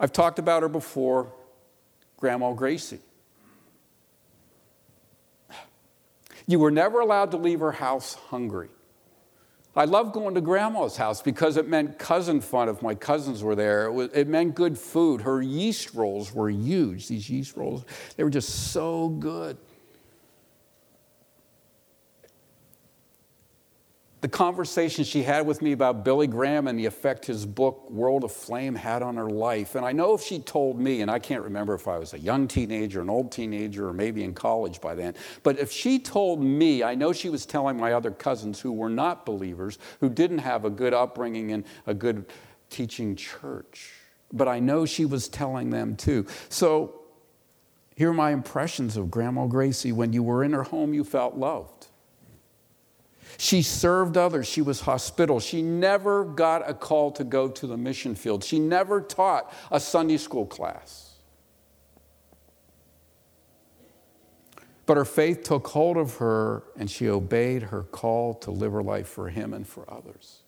I've 0.00 0.12
talked 0.12 0.38
about 0.38 0.62
her 0.62 0.68
before, 0.68 1.32
Grandma 2.16 2.52
Gracie. 2.52 3.00
You 6.46 6.58
were 6.58 6.70
never 6.70 7.00
allowed 7.00 7.30
to 7.32 7.36
leave 7.36 7.60
her 7.60 7.72
house 7.72 8.14
hungry. 8.14 8.70
I 9.78 9.84
loved 9.84 10.12
going 10.12 10.34
to 10.34 10.40
grandma's 10.40 10.96
house 10.96 11.22
because 11.22 11.56
it 11.56 11.68
meant 11.68 12.00
cousin 12.00 12.40
fun 12.40 12.68
if 12.68 12.82
my 12.82 12.96
cousins 12.96 13.44
were 13.44 13.54
there. 13.54 13.84
It, 13.84 13.92
was, 13.92 14.10
it, 14.12 14.26
meant 14.26 14.56
good 14.56 14.76
food. 14.76 15.20
Her 15.20 15.40
yeast 15.40 15.94
rolls 15.94 16.34
were 16.34 16.50
huge. 16.50 17.06
These 17.06 17.30
yeast 17.30 17.56
rolls, 17.56 17.84
they 18.16 18.24
were 18.24 18.30
just 18.30 18.72
so 18.72 19.08
good. 19.08 19.56
The 24.20 24.28
conversation 24.28 25.04
she 25.04 25.22
had 25.22 25.46
with 25.46 25.62
me 25.62 25.70
about 25.70 26.04
Billy 26.04 26.26
Graham 26.26 26.66
and 26.66 26.76
the 26.76 26.86
effect 26.86 27.26
his 27.26 27.46
book, 27.46 27.88
World 27.88 28.24
Aflame, 28.24 28.74
had 28.74 29.00
on 29.00 29.16
her 29.16 29.30
life. 29.30 29.76
And 29.76 29.86
I 29.86 29.92
know 29.92 30.12
if 30.12 30.22
she 30.22 30.40
told 30.40 30.80
me, 30.80 31.02
and 31.02 31.10
I 31.10 31.20
can't 31.20 31.44
remember 31.44 31.74
if 31.74 31.86
I 31.86 31.98
was 31.98 32.14
a 32.14 32.18
young 32.18 32.48
teenager, 32.48 33.00
an 33.00 33.08
old 33.08 33.30
teenager, 33.30 33.88
or 33.88 33.92
maybe 33.92 34.24
in 34.24 34.34
college 34.34 34.80
by 34.80 34.96
then, 34.96 35.14
but 35.44 35.60
if 35.60 35.70
she 35.70 36.00
told 36.00 36.42
me, 36.42 36.82
I 36.82 36.96
know 36.96 37.12
she 37.12 37.28
was 37.28 37.46
telling 37.46 37.76
my 37.76 37.92
other 37.92 38.10
cousins 38.10 38.58
who 38.58 38.72
were 38.72 38.88
not 38.88 39.24
believers, 39.24 39.78
who 40.00 40.08
didn't 40.08 40.38
have 40.38 40.64
a 40.64 40.70
good 40.70 40.92
upbringing 40.92 41.52
and 41.52 41.64
a 41.86 41.94
good 41.94 42.26
teaching 42.70 43.14
church. 43.14 43.92
But 44.32 44.48
I 44.48 44.58
know 44.58 44.84
she 44.84 45.04
was 45.04 45.28
telling 45.28 45.70
them 45.70 45.94
too. 45.94 46.26
So 46.48 47.02
here 47.94 48.10
are 48.10 48.14
my 48.14 48.32
impressions 48.32 48.96
of 48.96 49.10
Grandma 49.10 49.46
Gracie. 49.46 49.92
When 49.92 50.12
you 50.12 50.22
were 50.22 50.42
in 50.42 50.52
her 50.52 50.64
home, 50.64 50.94
you 50.94 51.04
felt 51.04 51.36
loved. 51.36 51.87
She 53.36 53.62
served 53.62 54.16
others. 54.16 54.48
She 54.48 54.62
was 54.62 54.80
hospitable. 54.80 55.40
She 55.40 55.62
never 55.62 56.24
got 56.24 56.68
a 56.68 56.74
call 56.74 57.10
to 57.12 57.24
go 57.24 57.48
to 57.48 57.66
the 57.66 57.76
mission 57.76 58.14
field. 58.14 58.42
She 58.42 58.58
never 58.58 59.00
taught 59.00 59.52
a 59.70 59.78
Sunday 59.78 60.16
school 60.16 60.46
class. 60.46 61.08
But 64.88 64.96
her 64.96 65.04
faith 65.04 65.42
took 65.42 65.66
hold 65.68 65.98
of 65.98 66.16
her 66.16 66.62
and 66.78 66.90
she 66.90 67.10
obeyed 67.10 67.64
her 67.64 67.82
call 67.82 68.32
to 68.36 68.50
live 68.50 68.72
her 68.72 68.82
life 68.82 69.06
for 69.06 69.28
Him 69.28 69.52
and 69.52 69.68
for 69.68 69.84
others. 69.86 70.40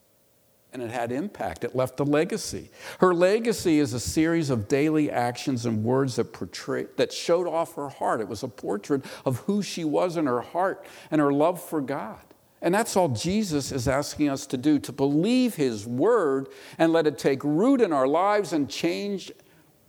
And 0.72 0.80
it 0.80 0.90
had 0.90 1.12
impact. 1.12 1.62
It 1.62 1.76
left 1.76 2.00
a 2.00 2.04
legacy. 2.04 2.70
Her 3.00 3.12
legacy 3.12 3.80
is 3.80 3.92
a 3.92 4.00
series 4.00 4.48
of 4.48 4.66
daily 4.66 5.10
actions 5.10 5.66
and 5.66 5.84
words 5.84 6.16
that 6.16 6.32
portray 6.32 6.86
that 6.96 7.12
showed 7.12 7.46
off 7.46 7.74
her 7.74 7.90
heart. 7.90 8.22
It 8.22 8.28
was 8.28 8.42
a 8.42 8.48
portrait 8.48 9.04
of 9.26 9.40
who 9.40 9.62
she 9.62 9.84
was 9.84 10.16
in 10.16 10.24
her 10.24 10.40
heart 10.40 10.86
and 11.10 11.20
her 11.20 11.32
love 11.32 11.62
for 11.62 11.82
God. 11.82 12.29
And 12.62 12.74
that's 12.74 12.96
all 12.96 13.08
Jesus 13.08 13.72
is 13.72 13.88
asking 13.88 14.28
us 14.28 14.46
to 14.46 14.56
do 14.56 14.78
to 14.80 14.92
believe 14.92 15.54
His 15.54 15.86
word 15.86 16.48
and 16.78 16.92
let 16.92 17.06
it 17.06 17.18
take 17.18 17.42
root 17.42 17.80
in 17.80 17.92
our 17.92 18.06
lives 18.06 18.52
and 18.52 18.68
change 18.68 19.32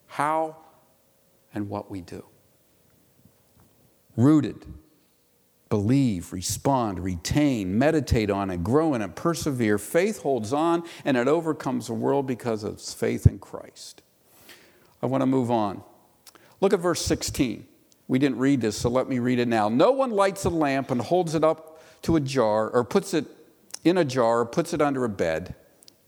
how 0.07 0.57
and 1.53 1.69
what 1.69 1.91
we 1.91 2.01
do. 2.01 2.23
Rooted, 4.15 4.65
believe, 5.69 6.31
respond, 6.31 6.99
retain, 6.99 7.77
meditate 7.77 8.29
on 8.29 8.49
it, 8.49 8.63
grow 8.63 8.93
in 8.93 9.01
it, 9.01 9.15
persevere. 9.15 9.77
Faith 9.77 10.21
holds 10.21 10.53
on 10.53 10.83
and 11.03 11.17
it 11.17 11.27
overcomes 11.27 11.87
the 11.87 11.93
world 11.93 12.25
because 12.25 12.63
of 12.63 12.81
faith 12.81 13.25
in 13.25 13.39
Christ. 13.39 14.01
I 15.01 15.07
want 15.07 15.21
to 15.21 15.25
move 15.25 15.51
on. 15.51 15.83
Look 16.61 16.73
at 16.73 16.79
verse 16.79 17.03
16. 17.03 17.65
We 18.07 18.19
didn't 18.19 18.37
read 18.37 18.61
this, 18.61 18.77
so 18.77 18.89
let 18.89 19.09
me 19.09 19.19
read 19.19 19.39
it 19.39 19.47
now. 19.47 19.69
No 19.69 19.91
one 19.91 20.11
lights 20.11 20.45
a 20.45 20.49
lamp 20.49 20.91
and 20.91 21.01
holds 21.01 21.35
it 21.35 21.43
up 21.43 21.70
to 22.03 22.15
a 22.15 22.19
jar 22.19 22.69
or 22.69 22.83
puts 22.83 23.13
it 23.13 23.25
in 23.83 23.97
a 23.97 24.05
jar 24.05 24.41
or 24.41 24.45
puts 24.45 24.73
it 24.73 24.81
under 24.81 25.03
a 25.03 25.09
bed. 25.09 25.55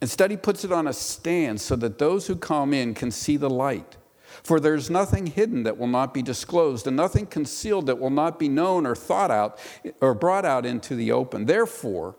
Instead, 0.00 0.30
he 0.30 0.36
puts 0.36 0.64
it 0.64 0.72
on 0.72 0.86
a 0.86 0.92
stand 0.92 1.60
so 1.60 1.76
that 1.76 1.98
those 1.98 2.26
who 2.26 2.36
come 2.36 2.74
in 2.74 2.94
can 2.94 3.10
see 3.10 3.36
the 3.36 3.50
light. 3.50 3.96
For 4.42 4.60
there's 4.60 4.90
nothing 4.90 5.26
hidden 5.28 5.62
that 5.62 5.78
will 5.78 5.86
not 5.86 6.12
be 6.12 6.20
disclosed, 6.20 6.86
and 6.86 6.96
nothing 6.96 7.26
concealed 7.26 7.86
that 7.86 7.98
will 7.98 8.10
not 8.10 8.38
be 8.38 8.48
known 8.48 8.84
or 8.84 8.94
thought 8.94 9.30
out 9.30 9.58
or 10.00 10.12
brought 10.12 10.44
out 10.44 10.66
into 10.66 10.94
the 10.94 11.12
open. 11.12 11.46
Therefore, 11.46 12.16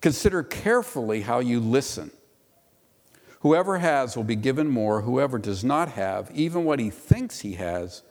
consider 0.00 0.42
carefully 0.42 1.20
how 1.20 1.38
you 1.40 1.60
listen. 1.60 2.10
Whoever 3.40 3.78
has 3.78 4.16
will 4.16 4.24
be 4.24 4.36
given 4.36 4.68
more, 4.68 5.02
whoever 5.02 5.38
does 5.38 5.62
not 5.62 5.90
have, 5.90 6.30
even 6.34 6.64
what 6.64 6.80
he 6.80 6.88
thinks 6.88 7.40
he 7.40 7.52
has, 7.54 8.02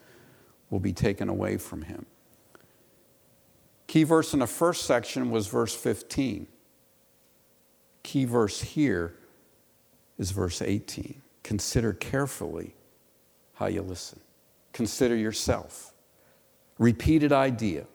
will 0.70 0.80
be 0.80 0.94
taken 0.94 1.28
away 1.28 1.58
from 1.58 1.82
him. 1.82 2.06
Key 3.88 4.04
verse 4.04 4.34
in 4.34 4.40
the 4.40 4.48
first 4.48 4.86
section 4.86 5.30
was 5.30 5.48
verse 5.48 5.76
15. 5.76 6.48
Key 8.04 8.26
verse 8.26 8.62
here 8.62 9.16
is 10.18 10.32
verse 10.32 10.62
18. 10.62 11.22
Consider 11.44 11.94
carefully 11.94 12.76
how 13.56 13.68
you 13.68 13.82
listen. 13.82 14.20
Consider 14.72 15.16
yourself. 15.16 15.94
Repeated 16.80 17.32
idea. 17.32 17.86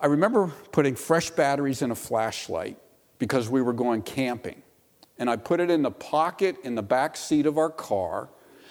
I 0.00 0.06
remember 0.06 0.48
putting 0.72 0.94
fresh 0.94 1.30
batteries 1.30 1.82
in 1.82 1.90
a 1.90 1.94
flashlight 1.94 2.78
because 3.18 3.48
we 3.48 3.60
were 3.60 3.74
going 3.74 4.02
camping. 4.02 4.62
And 5.18 5.28
I 5.28 5.36
put 5.36 5.60
it 5.60 5.70
in 5.70 5.82
the 5.82 5.90
pocket 5.90 6.56
in 6.64 6.74
the 6.74 6.82
back 6.82 7.16
seat 7.16 7.44
of 7.44 7.58
our 7.58 7.68
car. 7.68 8.30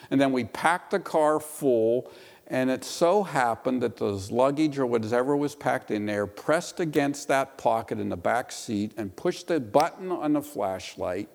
And 0.10 0.19
then 0.19 0.32
we 0.32 0.45
packed 0.45 0.91
the 0.91 0.99
car 0.99 1.39
full 1.39 2.12
and 2.49 2.71
it 2.71 2.83
so 2.83 3.21
happened 3.21 3.83
that 3.83 3.97
those 3.97 4.31
luggage 4.31 4.79
or 4.79 4.85
whatever 4.88 5.38
was 5.38 5.53
packed 5.53 5.91
in 5.91 6.07
there 6.07 6.25
pressed 6.25 6.79
against 6.79 7.27
that 7.27 7.59
pocket 7.59 7.99
in 7.99 8.09
the 8.09 8.17
back 8.17 8.51
seat 8.51 8.91
and 8.97 9.15
pushed 9.15 9.47
the 9.47 9.59
button 9.59 10.12
on 10.12 10.33
the 10.33 10.41
flashlight. 10.41 11.29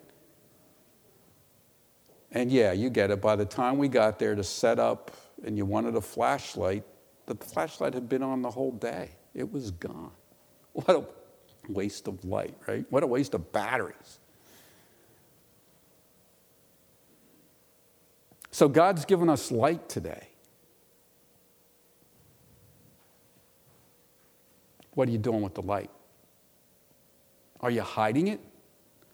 And 2.33 2.51
yeah, 2.51 2.73
you 2.73 2.89
get 2.89 3.11
it. 3.11 3.21
By 3.21 3.37
the 3.37 3.45
time 3.45 3.77
we 3.77 3.87
got 3.87 4.19
there 4.19 4.35
to 4.35 4.43
set 4.43 4.77
up 4.77 5.11
and 5.45 5.57
you 5.57 5.65
wanted 5.65 5.95
a 5.95 6.01
flashlight, 6.01 6.83
the 7.27 7.35
flashlight 7.35 7.93
had 7.93 8.09
been 8.09 8.21
on 8.21 8.41
the 8.41 8.51
whole 8.51 8.73
day. 8.73 9.11
It 9.33 9.51
was 9.51 9.71
gone. 9.71 10.11
What 10.73 10.89
a 10.89 11.05
waste 11.71 12.09
of 12.09 12.25
light, 12.25 12.57
right? 12.67 12.85
What 12.89 13.03
a 13.03 13.07
waste 13.07 13.33
of 13.33 13.53
batteries. 13.53 14.19
So 18.51 18.67
God's 18.67 19.05
given 19.05 19.29
us 19.29 19.51
light 19.51 19.87
today. 19.87 20.27
What 24.95 25.07
are 25.07 25.11
you 25.11 25.17
doing 25.17 25.41
with 25.41 25.53
the 25.53 25.61
light? 25.61 25.91
Are 27.59 27.69
you 27.69 27.81
hiding 27.81 28.27
it? 28.27 28.39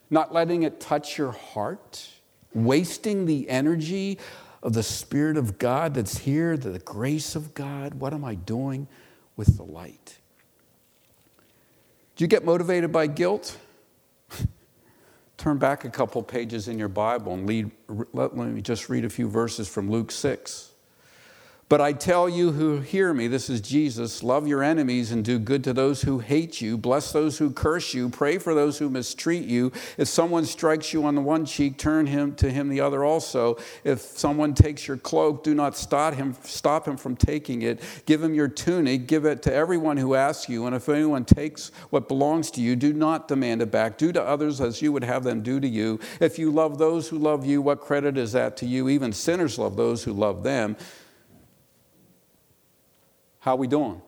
Not 0.09 0.33
letting 0.33 0.63
it 0.63 0.79
touch 0.79 1.17
your 1.17 1.31
heart? 1.31 2.07
Wasting 2.53 3.25
the 3.25 3.49
energy 3.49 4.19
of 4.63 4.73
the 4.73 4.83
Spirit 4.83 5.37
of 5.37 5.57
God 5.57 5.93
that's 5.93 6.19
here, 6.19 6.55
the 6.55 6.79
grace 6.79 7.35
of 7.35 7.53
God? 7.53 7.95
What 7.95 8.13
am 8.13 8.23
I 8.23 8.35
doing 8.35 8.87
with 9.35 9.57
the 9.57 9.63
light? 9.63 10.17
Do 12.15 12.23
you 12.23 12.27
get 12.27 12.45
motivated 12.45 12.91
by 12.91 13.07
guilt? 13.07 13.57
Turn 15.37 15.57
back 15.57 15.85
a 15.85 15.89
couple 15.89 16.21
pages 16.21 16.67
in 16.67 16.77
your 16.77 16.89
Bible 16.89 17.33
and 17.33 17.47
lead, 17.47 17.71
let, 18.13 18.35
me 18.35 18.61
just 18.61 18.89
read 18.89 19.05
a 19.05 19.09
few 19.09 19.27
verses 19.27 19.67
from 19.67 19.89
Luke 19.89 20.11
6. 20.11 20.70
But 21.71 21.79
I 21.79 21.93
tell 21.93 22.27
you 22.27 22.51
who 22.51 22.81
hear 22.81 23.13
me, 23.13 23.29
this 23.29 23.49
is 23.49 23.61
Jesus, 23.61 24.23
love 24.23 24.45
your 24.45 24.61
enemies 24.61 25.13
and 25.13 25.23
do 25.23 25.39
good 25.39 25.63
to 25.63 25.71
those 25.71 26.01
who 26.01 26.19
hate 26.19 26.59
you. 26.59 26.77
Bless 26.77 27.13
those 27.13 27.37
who 27.37 27.49
curse 27.49 27.93
you. 27.93 28.09
Pray 28.09 28.39
for 28.39 28.53
those 28.53 28.77
who 28.77 28.89
mistreat 28.89 29.45
you. 29.45 29.71
If 29.97 30.09
someone 30.09 30.43
strikes 30.43 30.91
you 30.91 31.05
on 31.05 31.15
the 31.15 31.21
one 31.21 31.45
cheek, 31.45 31.77
turn 31.77 32.07
him 32.07 32.35
to 32.35 32.51
him 32.51 32.67
the 32.67 32.81
other 32.81 33.05
also. 33.05 33.55
If 33.85 34.01
someone 34.01 34.53
takes 34.53 34.85
your 34.85 34.97
cloak, 34.97 35.45
do 35.45 35.55
not 35.55 35.77
stop 35.77 36.15
him, 36.15 36.35
stop 36.43 36.85
him 36.85 36.97
from 36.97 37.15
taking 37.15 37.61
it. 37.61 37.79
Give 38.05 38.21
him 38.21 38.33
your 38.33 38.49
tunic. 38.49 39.07
Give 39.07 39.23
it 39.23 39.41
to 39.43 39.53
everyone 39.53 39.95
who 39.95 40.13
asks 40.13 40.49
you. 40.49 40.65
And 40.65 40.75
if 40.75 40.89
anyone 40.89 41.23
takes 41.23 41.71
what 41.89 42.09
belongs 42.09 42.51
to 42.51 42.61
you, 42.61 42.75
do 42.75 42.91
not 42.91 43.29
demand 43.29 43.61
it 43.61 43.71
back. 43.71 43.97
Do 43.97 44.11
to 44.11 44.21
others 44.21 44.59
as 44.59 44.81
you 44.81 44.91
would 44.91 45.05
have 45.05 45.23
them 45.23 45.41
do 45.41 45.61
to 45.61 45.69
you. 45.69 46.01
If 46.19 46.37
you 46.37 46.51
love 46.51 46.79
those 46.79 47.07
who 47.07 47.17
love 47.17 47.45
you, 47.45 47.61
what 47.61 47.79
credit 47.79 48.17
is 48.17 48.33
that 48.33 48.57
to 48.57 48.65
you? 48.65 48.89
Even 48.89 49.13
sinners 49.13 49.57
love 49.57 49.77
those 49.77 50.03
who 50.03 50.11
love 50.11 50.43
them. 50.43 50.75
How 53.41 53.53
are 53.53 53.57
we 53.57 53.67
doing? 53.67 54.01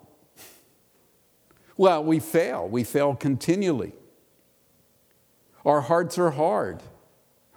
Well, 1.75 2.03
we 2.03 2.19
fail. 2.19 2.67
We 2.67 2.83
fail 2.83 3.15
continually. 3.15 3.93
Our 5.65 5.81
hearts 5.81 6.17
are 6.17 6.31
hard. 6.31 6.81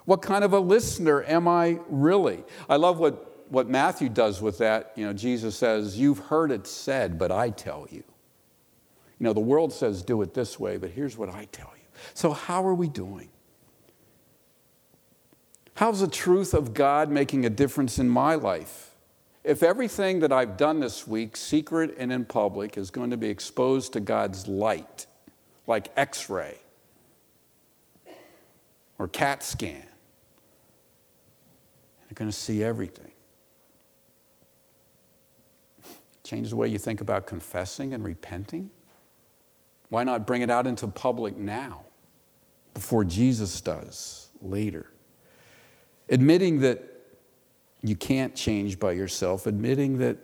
What 0.04 0.22
kind 0.22 0.42
of 0.42 0.52
a 0.52 0.60
listener 0.60 1.22
am 1.24 1.46
I 1.46 1.80
really? 1.88 2.44
I 2.68 2.76
love 2.76 2.98
what, 2.98 3.50
what 3.50 3.68
Matthew 3.68 4.08
does 4.08 4.40
with 4.40 4.58
that. 4.58 4.92
You 4.96 5.06
know, 5.06 5.12
Jesus 5.12 5.56
says, 5.56 5.98
You've 5.98 6.18
heard 6.18 6.50
it 6.50 6.66
said, 6.66 7.18
but 7.18 7.30
I 7.30 7.50
tell 7.50 7.86
you. 7.90 8.04
You 9.18 9.24
know, 9.24 9.32
the 9.32 9.40
world 9.40 9.72
says 9.72 10.02
do 10.02 10.22
it 10.22 10.34
this 10.34 10.58
way, 10.58 10.76
but 10.76 10.90
here's 10.90 11.16
what 11.16 11.28
I 11.28 11.46
tell 11.52 11.72
you. 11.76 11.84
So, 12.14 12.32
how 12.32 12.66
are 12.66 12.74
we 12.74 12.88
doing? 12.88 13.30
How's 15.74 16.00
the 16.00 16.08
truth 16.08 16.54
of 16.54 16.72
God 16.72 17.10
making 17.10 17.44
a 17.44 17.50
difference 17.50 17.98
in 17.98 18.08
my 18.08 18.34
life? 18.34 18.95
If 19.46 19.62
everything 19.62 20.18
that 20.20 20.32
I've 20.32 20.56
done 20.56 20.80
this 20.80 21.06
week, 21.06 21.36
secret 21.36 21.94
and 21.98 22.12
in 22.12 22.24
public, 22.24 22.76
is 22.76 22.90
going 22.90 23.10
to 23.10 23.16
be 23.16 23.28
exposed 23.28 23.92
to 23.92 24.00
God's 24.00 24.48
light, 24.48 25.06
like 25.68 25.92
X 25.96 26.28
ray 26.28 26.56
or 28.98 29.06
CAT 29.06 29.44
scan, 29.44 29.86
you're 32.08 32.14
going 32.16 32.28
to 32.28 32.36
see 32.36 32.64
everything. 32.64 33.12
Change 36.24 36.50
the 36.50 36.56
way 36.56 36.66
you 36.66 36.78
think 36.78 37.00
about 37.00 37.28
confessing 37.28 37.94
and 37.94 38.02
repenting? 38.02 38.68
Why 39.90 40.02
not 40.02 40.26
bring 40.26 40.42
it 40.42 40.50
out 40.50 40.66
into 40.66 40.88
public 40.88 41.36
now 41.36 41.84
before 42.74 43.04
Jesus 43.04 43.60
does 43.60 44.26
later? 44.42 44.90
Admitting 46.08 46.58
that 46.62 46.95
you 47.88 47.96
can't 47.96 48.34
change 48.34 48.78
by 48.78 48.92
yourself, 48.92 49.46
admitting 49.46 49.98
that 49.98 50.16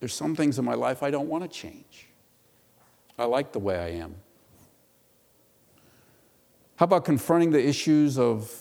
there's 0.00 0.14
some 0.14 0.34
things 0.36 0.58
in 0.58 0.64
my 0.64 0.74
life 0.74 1.02
I 1.02 1.10
don't 1.10 1.28
want 1.28 1.44
to 1.44 1.48
change. 1.48 2.08
I 3.18 3.24
like 3.24 3.52
the 3.52 3.58
way 3.58 3.78
I 3.78 3.88
am. 4.02 4.14
How 6.76 6.84
about 6.84 7.04
confronting 7.04 7.50
the 7.50 7.66
issues 7.66 8.18
of, 8.18 8.52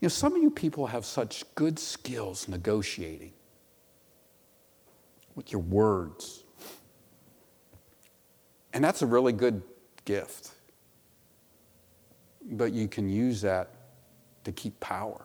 you 0.00 0.06
know, 0.06 0.08
some 0.08 0.36
of 0.36 0.42
you 0.42 0.50
people 0.50 0.86
have 0.86 1.04
such 1.04 1.44
good 1.54 1.78
skills 1.78 2.46
negotiating 2.46 3.32
with 5.34 5.50
your 5.50 5.62
words. 5.62 6.44
And 8.72 8.82
that's 8.84 9.02
a 9.02 9.06
really 9.06 9.32
good 9.32 9.62
gift. 10.04 10.52
But 12.44 12.72
you 12.72 12.88
can 12.88 13.08
use 13.08 13.40
that 13.42 13.70
to 14.44 14.52
keep 14.52 14.78
power, 14.80 15.24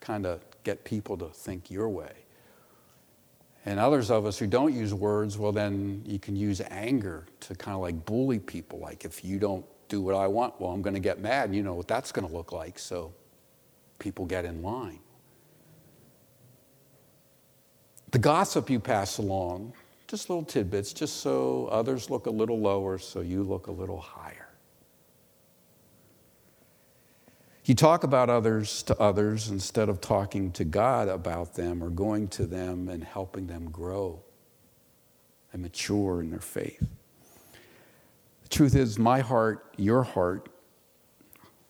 kind 0.00 0.26
of 0.26 0.42
get 0.64 0.84
people 0.84 1.16
to 1.18 1.28
think 1.28 1.70
your 1.70 1.88
way. 1.88 2.12
And 3.66 3.78
others 3.78 4.10
of 4.10 4.24
us 4.24 4.38
who 4.38 4.46
don't 4.46 4.74
use 4.74 4.94
words, 4.94 5.36
well, 5.36 5.52
then 5.52 6.02
you 6.06 6.18
can 6.18 6.34
use 6.34 6.62
anger 6.70 7.26
to 7.40 7.54
kind 7.54 7.74
of 7.74 7.82
like 7.82 8.04
bully 8.06 8.38
people. 8.38 8.78
Like, 8.78 9.04
if 9.04 9.24
you 9.24 9.38
don't 9.38 9.64
do 9.88 10.00
what 10.00 10.14
I 10.14 10.26
want, 10.26 10.58
well, 10.60 10.70
I'm 10.70 10.80
going 10.80 10.94
to 10.94 11.00
get 11.00 11.20
mad. 11.20 11.46
And 11.46 11.56
you 11.56 11.62
know 11.62 11.74
what 11.74 11.88
that's 11.88 12.10
going 12.10 12.26
to 12.26 12.34
look 12.34 12.52
like. 12.52 12.78
So 12.78 13.12
people 13.98 14.24
get 14.24 14.44
in 14.44 14.62
line. 14.62 15.00
The 18.12 18.18
gossip 18.18 18.70
you 18.70 18.80
pass 18.80 19.18
along, 19.18 19.72
just 20.08 20.28
little 20.30 20.44
tidbits, 20.44 20.92
just 20.92 21.18
so 21.18 21.66
others 21.66 22.10
look 22.10 22.26
a 22.26 22.30
little 22.30 22.58
lower, 22.58 22.98
so 22.98 23.20
you 23.20 23.44
look 23.44 23.68
a 23.68 23.72
little 23.72 24.00
higher. 24.00 24.49
You 27.70 27.76
talk 27.76 28.02
about 28.02 28.28
others 28.28 28.82
to 28.82 29.00
others 29.00 29.48
instead 29.48 29.88
of 29.88 30.00
talking 30.00 30.50
to 30.54 30.64
God 30.64 31.06
about 31.06 31.54
them 31.54 31.84
or 31.84 31.88
going 31.88 32.26
to 32.30 32.44
them 32.44 32.88
and 32.88 33.04
helping 33.04 33.46
them 33.46 33.70
grow 33.70 34.24
and 35.52 35.62
mature 35.62 36.20
in 36.20 36.30
their 36.30 36.40
faith. 36.40 36.84
The 38.42 38.48
truth 38.48 38.74
is, 38.74 38.98
my 38.98 39.20
heart, 39.20 39.72
your 39.76 40.02
heart, 40.02 40.48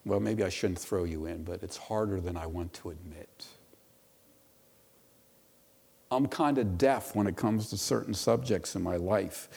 well, 0.06 0.20
maybe 0.20 0.42
I 0.42 0.48
shouldn't 0.48 0.78
throw 0.78 1.04
you 1.04 1.26
in, 1.26 1.44
but 1.44 1.62
it's 1.62 1.76
harder 1.76 2.18
than 2.18 2.34
I 2.34 2.46
want 2.46 2.72
to 2.72 2.88
admit. 2.88 3.44
I'm 6.10 6.28
kind 6.28 6.56
of 6.56 6.78
deaf 6.78 7.14
when 7.14 7.26
it 7.26 7.36
comes 7.36 7.68
to 7.68 7.76
certain 7.76 8.14
subjects 8.14 8.74
in 8.74 8.82
my 8.82 8.96
life. 8.96 9.50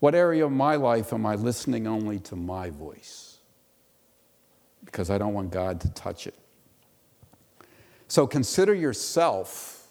What 0.00 0.16
area 0.16 0.46
of 0.46 0.50
my 0.50 0.74
life 0.74 1.12
am 1.12 1.24
I 1.24 1.36
listening 1.36 1.86
only 1.86 2.18
to 2.18 2.34
my 2.34 2.70
voice? 2.70 3.25
Because 4.84 5.10
I 5.10 5.18
don't 5.18 5.34
want 5.34 5.50
God 5.50 5.80
to 5.80 5.90
touch 5.90 6.26
it. 6.26 6.34
So 8.08 8.26
consider 8.26 8.74
yourself 8.74 9.88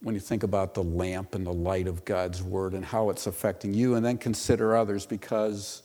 when 0.00 0.14
you 0.14 0.20
think 0.20 0.42
about 0.42 0.74
the 0.74 0.82
lamp 0.82 1.34
and 1.34 1.46
the 1.46 1.52
light 1.52 1.86
of 1.86 2.04
God's 2.04 2.42
word 2.42 2.74
and 2.74 2.84
how 2.84 3.10
it's 3.10 3.26
affecting 3.26 3.72
you, 3.74 3.94
and 3.94 4.04
then 4.04 4.18
consider 4.18 4.76
others 4.76 5.06
because 5.06 5.82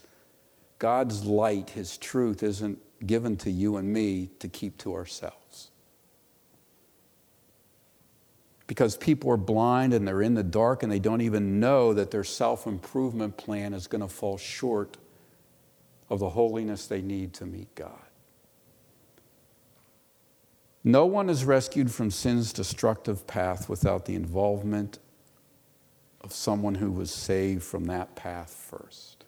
God's 0.77 1.25
light, 1.25 1.69
His 1.71 1.97
truth, 1.97 2.43
isn't 2.43 2.79
given 3.05 3.37
to 3.37 3.51
you 3.51 3.77
and 3.77 3.91
me 3.91 4.29
to 4.39 4.47
keep 4.47 4.77
to 4.79 4.93
ourselves 4.93 5.69
because 8.69 8.95
people 8.95 9.31
are 9.31 9.37
blind 9.37 9.95
and 9.95 10.07
they're 10.07 10.21
in 10.21 10.35
the 10.35 10.43
dark 10.43 10.83
and 10.83 10.91
they 10.91 10.99
don't 10.99 11.21
even 11.21 11.59
know 11.59 11.91
that 11.91 12.11
their 12.11 12.23
self 12.23 12.67
improvement 12.67 13.35
plan 13.35 13.73
is 13.73 13.87
going 13.87 13.99
to 13.99 14.07
fall 14.07 14.37
short 14.37 14.95
of 16.07 16.19
the 16.19 16.29
holiness 16.29 16.85
they 16.85 17.01
need 17.01 17.33
to 17.33 17.47
meet 17.47 17.73
God. 17.73 18.08
No 20.83 21.05
one 21.05 21.29
is 21.29 21.43
rescued 21.43 21.91
from 21.91 22.11
sin's 22.11 22.53
destructive 22.53 23.27
path 23.27 23.67
without 23.67 24.05
the 24.05 24.15
involvement 24.15 24.99
of 26.21 26.31
someone 26.31 26.75
who 26.75 26.91
was 26.91 27.11
saved 27.11 27.63
from 27.63 27.85
that 27.85 28.15
path 28.15 28.51
first. 28.69 29.25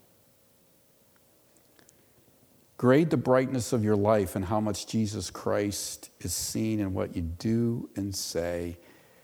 Grade 2.77 3.09
the 3.09 3.17
brightness 3.17 3.73
of 3.73 3.83
your 3.83 3.95
life 3.95 4.35
and 4.35 4.45
how 4.45 4.59
much 4.59 4.87
Jesus 4.87 5.29
Christ 5.29 6.09
is 6.19 6.33
seen 6.33 6.79
in 6.79 6.93
what 6.93 7.15
you 7.15 7.21
do 7.21 7.89
and 7.95 8.15
say 8.15 8.77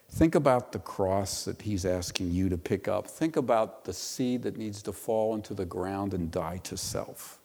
Think 0.09 0.35
about 0.35 0.71
the 0.71 0.79
cross 0.79 1.45
that 1.45 1.61
he's 1.61 1.85
asking 1.85 2.31
you 2.31 2.49
to 2.49 2.57
pick 2.57 2.87
up. 2.87 3.07
Think 3.07 3.35
about 3.35 3.83
the 3.83 3.93
seed 3.93 4.43
that 4.43 4.57
needs 4.57 4.81
to 4.83 4.93
fall 4.93 5.35
into 5.35 5.53
the 5.53 5.65
ground 5.65 6.13
and 6.13 6.31
die 6.31 6.57
to 6.63 6.77
self. 6.77 7.36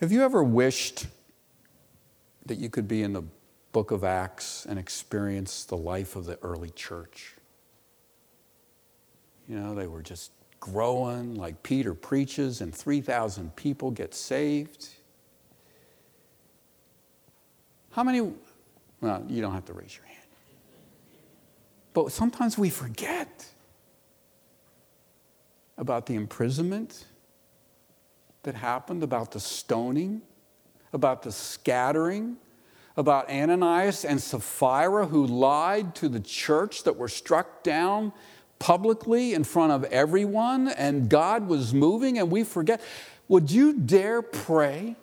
Have 0.00 0.12
you 0.12 0.22
ever 0.22 0.44
wished 0.44 1.08
that 2.46 2.58
you 2.58 2.70
could 2.70 2.86
be 2.86 3.02
in 3.02 3.12
the 3.12 3.24
book 3.72 3.90
of 3.90 4.04
Acts 4.04 4.64
and 4.64 4.78
experience 4.78 5.64
the 5.64 5.76
life 5.76 6.14
of 6.14 6.24
the 6.24 6.38
early 6.40 6.70
church? 6.70 7.34
You 9.48 9.58
know, 9.58 9.74
they 9.74 9.88
were 9.88 10.02
just 10.02 10.30
growing 10.60 11.34
like 11.34 11.62
Peter 11.64 11.94
preaches, 11.94 12.60
and 12.60 12.72
3,000 12.72 13.56
people 13.56 13.90
get 13.90 14.14
saved. 14.14 14.88
How 17.90 18.04
many, 18.04 18.32
well, 19.00 19.24
you 19.28 19.42
don't 19.42 19.54
have 19.54 19.64
to 19.64 19.72
raise 19.72 19.96
your 19.96 20.06
hand. 20.06 20.18
But 21.92 22.12
sometimes 22.12 22.56
we 22.56 22.70
forget 22.70 23.46
about 25.76 26.06
the 26.06 26.14
imprisonment 26.14 27.04
that 28.42 28.54
happened, 28.54 29.02
about 29.02 29.32
the 29.32 29.40
stoning, 29.40 30.22
about 30.92 31.22
the 31.22 31.32
scattering, 31.32 32.36
about 32.96 33.30
Ananias 33.30 34.04
and 34.04 34.20
Sapphira 34.20 35.06
who 35.06 35.26
lied 35.26 35.94
to 35.96 36.08
the 36.08 36.20
church 36.20 36.82
that 36.84 36.96
were 36.96 37.08
struck 37.08 37.62
down 37.62 38.12
publicly 38.58 39.34
in 39.34 39.44
front 39.44 39.72
of 39.72 39.84
everyone, 39.84 40.68
and 40.68 41.08
God 41.08 41.46
was 41.46 41.72
moving, 41.72 42.18
and 42.18 42.30
we 42.30 42.42
forget. 42.42 42.80
Would 43.28 43.50
you 43.50 43.74
dare 43.74 44.22
pray 44.22 44.96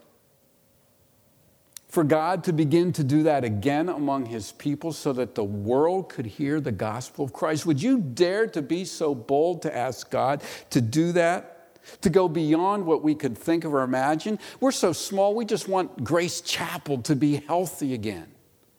for 1.87 2.03
God 2.03 2.43
to 2.43 2.51
begin 2.51 2.91
to 2.93 3.03
do 3.05 3.23
that 3.23 3.45
again 3.45 3.87
among 3.87 4.25
his 4.25 4.51
people 4.51 4.91
so 4.91 5.13
that 5.13 5.35
the 5.35 5.43
world 5.45 6.09
could 6.09 6.25
hear 6.25 6.59
the 6.59 6.73
gospel 6.73 7.23
of 7.23 7.31
Christ? 7.31 7.65
Would 7.65 7.81
you 7.81 7.99
dare 7.99 8.47
to 8.47 8.61
be 8.61 8.83
so 8.83 9.15
bold 9.15 9.61
to 9.61 9.73
ask 9.73 10.09
God 10.11 10.43
to 10.71 10.81
do 10.81 11.13
that? 11.13 11.54
To 12.01 12.09
go 12.09 12.27
beyond 12.27 12.85
what 12.85 13.03
we 13.03 13.15
could 13.15 13.37
think 13.37 13.63
of 13.63 13.73
or 13.73 13.83
imagine? 13.83 14.39
We're 14.59 14.71
so 14.71 14.93
small, 14.93 15.35
we 15.35 15.45
just 15.45 15.67
want 15.67 16.03
Grace 16.03 16.41
Chapel 16.41 17.01
to 17.03 17.15
be 17.15 17.37
healthy 17.47 17.93
again 17.93 18.27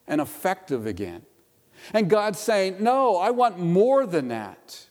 and 0.06 0.20
effective 0.20 0.86
again. 0.86 1.22
And 1.92 2.10
God's 2.10 2.38
saying, 2.38 2.76
No, 2.80 3.16
I 3.16 3.30
want 3.30 3.58
more 3.58 4.06
than 4.06 4.28
that. 4.28 4.86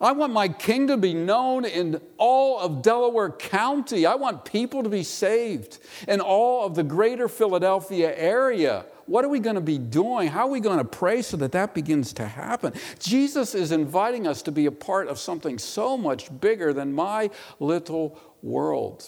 I 0.00 0.12
want 0.12 0.32
my 0.32 0.48
kingdom 0.48 1.02
to 1.02 1.08
be 1.08 1.12
known 1.12 1.66
in 1.66 2.00
all 2.16 2.58
of 2.58 2.80
Delaware 2.80 3.30
County. 3.30 4.06
I 4.06 4.14
want 4.14 4.46
people 4.46 4.82
to 4.82 4.88
be 4.88 5.02
saved 5.02 5.78
in 6.08 6.20
all 6.20 6.64
of 6.64 6.74
the 6.74 6.82
greater 6.82 7.28
Philadelphia 7.28 8.16
area. 8.16 8.86
What 9.10 9.24
are 9.24 9.28
we 9.28 9.40
going 9.40 9.56
to 9.56 9.60
be 9.60 9.76
doing? 9.76 10.28
How 10.28 10.46
are 10.46 10.50
we 10.50 10.60
going 10.60 10.78
to 10.78 10.84
pray 10.84 11.20
so 11.22 11.36
that 11.38 11.50
that 11.50 11.74
begins 11.74 12.12
to 12.12 12.28
happen? 12.28 12.72
Jesus 13.00 13.56
is 13.56 13.72
inviting 13.72 14.24
us 14.24 14.40
to 14.42 14.52
be 14.52 14.66
a 14.66 14.70
part 14.70 15.08
of 15.08 15.18
something 15.18 15.58
so 15.58 15.98
much 15.98 16.30
bigger 16.40 16.72
than 16.72 16.92
my 16.92 17.30
little 17.58 18.16
world. 18.40 19.04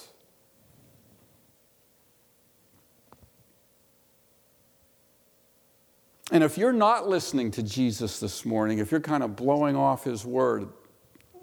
And 6.33 6.43
if 6.43 6.59
you're 6.59 6.73
not 6.73 7.09
listening 7.09 7.53
to 7.53 7.63
Jesus 7.63 8.19
this 8.19 8.45
morning, 8.45 8.79
if 8.79 8.91
you're 8.91 9.01
kind 9.01 9.23
of 9.23 9.37
blowing 9.37 9.77
off 9.77 10.03
his 10.03 10.27
word, 10.27 10.69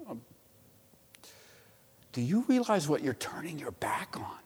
um, 0.06 0.20
do 2.12 2.20
you 2.20 2.44
realize 2.46 2.90
what 2.90 3.02
you're 3.02 3.14
turning 3.14 3.58
your 3.58 3.70
back 3.70 4.18
on? 4.18 4.36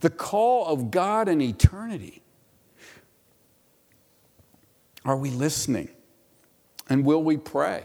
The 0.00 0.10
call 0.10 0.66
of 0.66 0.90
God 0.90 1.28
in 1.28 1.40
eternity. 1.40 2.24
Are 5.04 5.16
we 5.16 5.30
listening? 5.30 5.88
And 6.88 7.04
will 7.04 7.22
we 7.22 7.36
pray? 7.36 7.84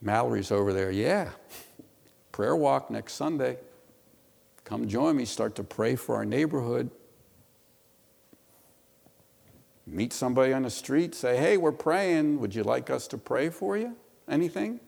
Mallory's 0.00 0.50
over 0.50 0.72
there. 0.72 0.90
Yeah. 0.90 1.30
Prayer 2.32 2.54
walk 2.54 2.90
next 2.90 3.14
Sunday. 3.14 3.58
Come 4.64 4.86
join 4.86 5.16
me. 5.16 5.24
Start 5.24 5.54
to 5.56 5.64
pray 5.64 5.96
for 5.96 6.14
our 6.14 6.24
neighborhood. 6.24 6.90
Meet 9.86 10.12
somebody 10.12 10.52
on 10.52 10.62
the 10.62 10.70
street. 10.70 11.14
Say, 11.14 11.38
hey, 11.38 11.56
we're 11.56 11.72
praying. 11.72 12.38
Would 12.40 12.54
you 12.54 12.62
like 12.62 12.90
us 12.90 13.08
to 13.08 13.18
pray 13.18 13.48
for 13.48 13.76
you? 13.76 13.96
Anything? 14.28 14.80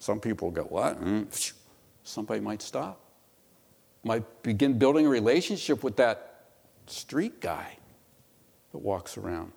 Some 0.00 0.20
people 0.20 0.50
go, 0.50 0.62
What? 0.64 1.02
Mm. 1.02 1.52
Somebody 2.02 2.40
might 2.40 2.62
stop. 2.62 3.00
might 4.02 4.42
begin 4.42 4.78
building 4.78 5.06
a 5.06 5.08
relationship 5.08 5.84
with 5.84 5.96
that 5.96 6.27
street 6.90 7.40
guy 7.40 7.78
that 8.72 8.78
walks 8.78 9.16
around, 9.16 9.52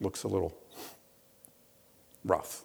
looks 0.00 0.24
a 0.24 0.28
little 0.28 0.56
rough. 2.24 2.64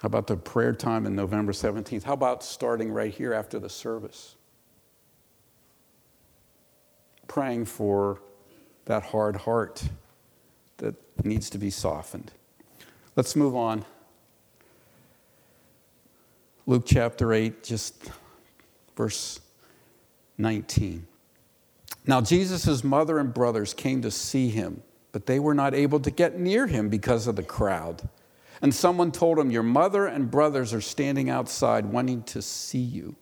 How 0.00 0.06
about 0.06 0.26
the 0.26 0.36
prayer 0.36 0.72
time 0.72 1.06
in 1.06 1.16
November 1.16 1.52
17th? 1.52 2.02
How 2.02 2.12
about 2.12 2.44
starting 2.44 2.92
right 2.92 3.12
here 3.12 3.32
after 3.32 3.58
the 3.58 3.68
service? 3.68 4.36
Praying 7.28 7.64
for 7.64 8.20
that 8.84 9.02
hard 9.02 9.36
heart 9.36 9.82
that 10.76 10.94
needs 11.24 11.48
to 11.50 11.58
be 11.58 11.70
softened. 11.70 12.30
Let's 13.16 13.34
move 13.34 13.56
on. 13.56 13.84
Luke 16.66 16.84
chapter 16.84 17.32
8, 17.32 17.62
just 17.62 18.10
verse 18.96 19.40
19. 20.38 21.06
Now, 22.06 22.20
Jesus' 22.20 22.84
mother 22.84 23.18
and 23.18 23.34
brothers 23.34 23.74
came 23.74 24.02
to 24.02 24.10
see 24.10 24.48
him, 24.48 24.82
but 25.12 25.26
they 25.26 25.40
were 25.40 25.54
not 25.54 25.74
able 25.74 26.00
to 26.00 26.10
get 26.10 26.38
near 26.38 26.66
him 26.66 26.88
because 26.88 27.26
of 27.26 27.36
the 27.36 27.42
crowd. 27.42 28.08
And 28.62 28.74
someone 28.74 29.12
told 29.12 29.38
him, 29.38 29.50
Your 29.50 29.62
mother 29.62 30.06
and 30.06 30.30
brothers 30.30 30.72
are 30.72 30.80
standing 30.80 31.28
outside 31.28 31.86
wanting 31.86 32.22
to 32.24 32.42
see 32.42 32.78
you. 32.78 33.16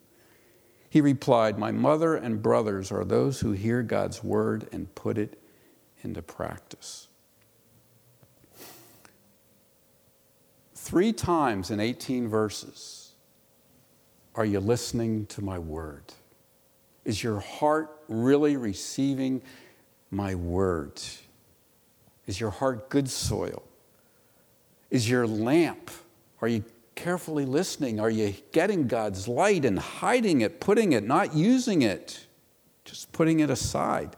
He 0.90 1.00
replied, 1.00 1.59
My 1.59 1.72
mother 1.72 2.14
and 2.14 2.42
brothers 2.42 2.92
are 2.92 3.05
those 3.05 3.40
who 3.40 3.53
hear 3.53 3.83
God's 3.83 4.22
word 4.22 4.68
and 4.70 4.94
put 4.94 5.18
it 5.18 5.40
into 6.03 6.22
practice. 6.22 7.09
Three 10.74 11.12
times 11.12 11.70
in 11.70 11.81
18 11.81 12.29
verses, 12.29 13.12
are 14.35 14.44
you 14.44 14.61
listening 14.61 15.27
to 15.27 15.42
my 15.42 15.59
word? 15.59 16.12
Is 17.05 17.23
your 17.23 17.40
heart 17.40 17.90
really 18.09 18.57
receiving 18.57 19.43
my 20.11 20.35
word? 20.35 21.01
Is 22.27 22.40
your 22.40 22.51
heart 22.51 22.88
good 22.88 23.11
soil? 23.11 23.62
Is 24.90 25.09
your 25.09 25.27
lamp? 25.27 25.90
Are 26.40 26.49
you 26.49 26.64
carefully 26.95 27.45
listening? 27.45 28.01
Are 28.01 28.11
you 28.11 28.35
getting 28.53 28.87
God's 28.87 29.29
light 29.29 29.64
and 29.64 29.79
hiding 29.79 30.40
it, 30.40 30.61
putting 30.61 30.93
it, 30.93 31.05
not 31.05 31.35
using 31.35 31.83
it, 31.83 32.27
just 32.85 33.12
putting 33.12 33.40
it 33.40 33.51
aside? 33.51 34.17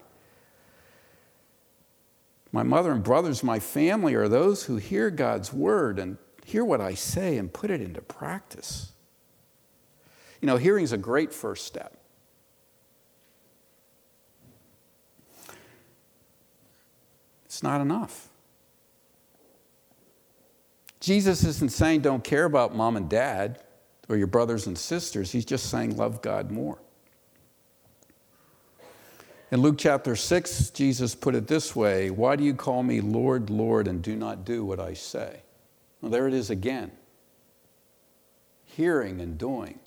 My 2.53 2.63
mother 2.63 2.93
and 2.93 3.03
brothers, 3.03 3.43
my 3.43 3.59
family, 3.59 4.15
are 4.15 4.29
those 4.29 4.65
who 4.65 4.77
hear 4.77 5.11
God's 5.11 5.53
word 5.53 5.99
and 5.99 6.17
hear 6.45 6.65
what 6.65 6.81
I 6.81 6.95
say 6.95 7.39
and 7.39 7.53
put 7.53 7.71
it 7.71 7.81
into 7.81 8.01
practice. 8.01 8.93
You 10.41 10.47
know, 10.47 10.57
hearing 10.57 10.85
is 10.85 10.93
a 10.93 10.99
great 10.99 11.35
first 11.35 11.67
step. 11.67 11.96
It's 17.57 17.63
not 17.63 17.81
enough. 17.81 18.29
Jesus 21.01 21.43
isn't 21.43 21.73
saying 21.73 22.03
don't 22.03 22.23
care 22.23 22.45
about 22.45 22.77
mom 22.77 22.99
and 22.99 23.09
dad 23.09 23.63
or 24.11 24.19
your 24.19 24.27
brothers 24.27 24.67
and 24.67 24.77
sisters. 24.77 25.33
He's 25.33 25.47
just 25.47 25.71
saying 25.71 25.97
love 25.97 26.21
God 26.21 26.51
more. 26.51 26.79
In 29.51 29.63
Luke 29.63 29.77
chapter 29.79 30.15
6, 30.17 30.69
Jesus 30.69 31.15
put 31.15 31.35
it 31.35 31.47
this 31.47 31.75
way 31.75 32.11
Why 32.11 32.37
do 32.37 32.45
you 32.45 32.53
call 32.53 32.83
me 32.83 33.01
Lord, 33.01 33.49
Lord, 33.49 33.89
and 33.89 34.03
do 34.03 34.17
not 34.17 34.45
do 34.45 34.63
what 34.63 34.79
I 34.79 34.93
say? 34.93 35.41
Well, 36.03 36.11
there 36.11 36.29
it 36.29 36.35
is 36.35 36.51
again 36.51 36.91
hearing 38.67 39.23
and 39.23 39.39
doing. 39.39 39.79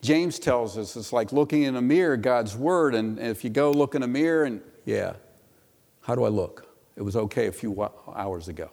James 0.00 0.38
tells 0.38 0.78
us 0.78 0.96
it's 0.96 1.12
like 1.12 1.30
looking 1.30 1.64
in 1.64 1.76
a 1.76 1.82
mirror, 1.82 2.16
God's 2.16 2.56
word, 2.56 2.94
and 2.94 3.18
if 3.18 3.44
you 3.44 3.50
go 3.50 3.70
look 3.70 3.94
in 3.94 4.02
a 4.02 4.08
mirror 4.08 4.44
and, 4.44 4.62
yeah, 4.86 5.16
how 6.00 6.14
do 6.14 6.24
I 6.24 6.28
look? 6.28 6.71
It 6.96 7.02
was 7.02 7.16
okay 7.16 7.46
a 7.46 7.52
few 7.52 7.88
hours 8.14 8.48
ago. 8.48 8.70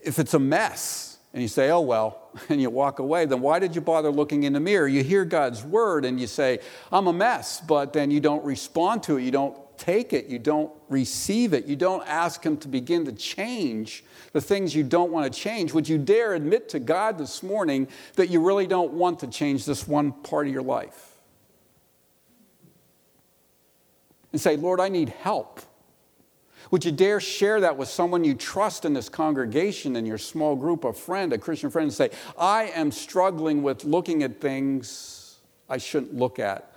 If 0.00 0.18
it's 0.18 0.34
a 0.34 0.38
mess 0.38 1.18
and 1.32 1.42
you 1.42 1.48
say, 1.48 1.70
oh, 1.70 1.80
well, 1.80 2.30
and 2.48 2.60
you 2.60 2.70
walk 2.70 2.98
away, 2.98 3.26
then 3.26 3.40
why 3.40 3.58
did 3.58 3.74
you 3.74 3.80
bother 3.80 4.10
looking 4.10 4.44
in 4.44 4.52
the 4.52 4.60
mirror? 4.60 4.88
You 4.88 5.02
hear 5.02 5.24
God's 5.24 5.64
word 5.64 6.04
and 6.04 6.20
you 6.20 6.26
say, 6.26 6.60
I'm 6.92 7.06
a 7.06 7.12
mess, 7.12 7.60
but 7.60 7.92
then 7.92 8.10
you 8.10 8.20
don't 8.20 8.44
respond 8.44 9.02
to 9.04 9.16
it. 9.18 9.22
You 9.22 9.30
don't 9.30 9.56
take 9.78 10.12
it. 10.12 10.26
You 10.26 10.38
don't 10.38 10.72
receive 10.88 11.52
it. 11.52 11.66
You 11.66 11.76
don't 11.76 12.06
ask 12.06 12.42
Him 12.44 12.56
to 12.58 12.68
begin 12.68 13.04
to 13.04 13.12
change 13.12 14.04
the 14.32 14.40
things 14.40 14.74
you 14.74 14.82
don't 14.82 15.10
want 15.10 15.32
to 15.32 15.38
change. 15.38 15.72
Would 15.72 15.88
you 15.88 15.98
dare 15.98 16.34
admit 16.34 16.68
to 16.70 16.78
God 16.78 17.18
this 17.18 17.42
morning 17.42 17.88
that 18.14 18.30
you 18.30 18.40
really 18.40 18.66
don't 18.66 18.92
want 18.92 19.20
to 19.20 19.26
change 19.26 19.64
this 19.64 19.86
one 19.86 20.12
part 20.12 20.46
of 20.46 20.52
your 20.52 20.62
life? 20.62 21.14
And 24.32 24.40
say, 24.40 24.56
Lord, 24.56 24.80
I 24.80 24.88
need 24.88 25.10
help. 25.10 25.60
Would 26.70 26.84
you 26.84 26.92
dare 26.92 27.20
share 27.20 27.60
that 27.60 27.76
with 27.76 27.88
someone 27.88 28.24
you 28.24 28.34
trust 28.34 28.84
in 28.84 28.92
this 28.92 29.08
congregation, 29.08 29.96
in 29.96 30.06
your 30.06 30.18
small 30.18 30.56
group, 30.56 30.84
a 30.84 30.92
friend, 30.92 31.32
a 31.32 31.38
Christian 31.38 31.70
friend, 31.70 31.84
and 31.84 31.94
say, 31.94 32.10
I 32.38 32.64
am 32.74 32.90
struggling 32.90 33.62
with 33.62 33.84
looking 33.84 34.22
at 34.22 34.40
things 34.40 35.38
I 35.68 35.78
shouldn't 35.78 36.14
look 36.14 36.38
at 36.38 36.72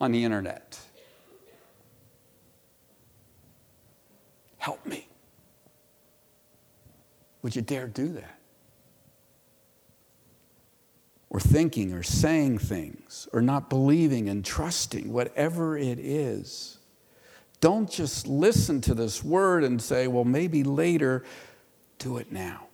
on 0.00 0.12
the 0.12 0.24
internet? 0.24 0.78
Help 4.58 4.84
me. 4.84 5.08
Would 7.42 7.54
you 7.54 7.62
dare 7.62 7.86
do 7.86 8.08
that? 8.08 8.38
Or 11.30 11.40
thinking 11.40 11.92
or 11.92 12.02
saying 12.02 12.58
things 12.58 13.28
or 13.32 13.40
not 13.40 13.70
believing 13.70 14.28
and 14.28 14.44
trusting, 14.44 15.12
whatever 15.12 15.76
it 15.76 15.98
is. 15.98 16.78
Don't 17.66 17.90
just 17.90 18.28
listen 18.28 18.80
to 18.82 18.94
this 18.94 19.24
word 19.24 19.64
and 19.64 19.82
say, 19.82 20.06
well, 20.06 20.22
maybe 20.22 20.62
later. 20.62 21.24
Do 21.98 22.18
it 22.18 22.30
now. 22.30 22.68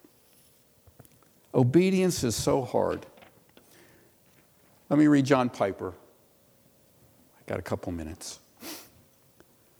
Obedience 1.54 2.22
is 2.22 2.36
so 2.36 2.60
hard. 2.60 3.06
Let 4.90 4.98
me 4.98 5.06
read 5.06 5.24
John 5.24 5.48
Piper. 5.48 5.94
I 5.94 7.42
got 7.46 7.58
a 7.58 7.62
couple 7.62 7.90
minutes. 7.90 8.40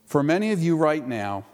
For 0.07 0.23
many 0.23 0.51
of 0.53 0.63
you 0.63 0.79
right 0.79 1.07
now, 1.07 1.45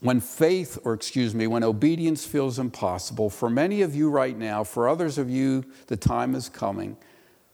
when 0.00 0.18
faith, 0.20 0.78
or 0.84 0.94
excuse 0.94 1.34
me, 1.34 1.46
when 1.46 1.64
obedience 1.64 2.24
feels 2.24 2.58
impossible, 2.58 3.28
for 3.28 3.50
many 3.50 3.82
of 3.82 3.94
you 3.94 4.08
right 4.08 4.38
now, 4.38 4.64
for 4.64 4.88
others 4.88 5.18
of 5.18 5.28
you, 5.28 5.66
the 5.88 5.98
time 5.98 6.34
is 6.34 6.48
coming 6.48 6.96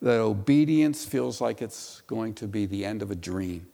that 0.02 0.20
obedience 0.20 1.04
feels 1.04 1.40
like 1.40 1.60
it's 1.60 2.00
going 2.02 2.32
to 2.34 2.46
be 2.46 2.64
the 2.64 2.84
end 2.84 3.02
of 3.02 3.10
a 3.10 3.16
dream. 3.16 3.66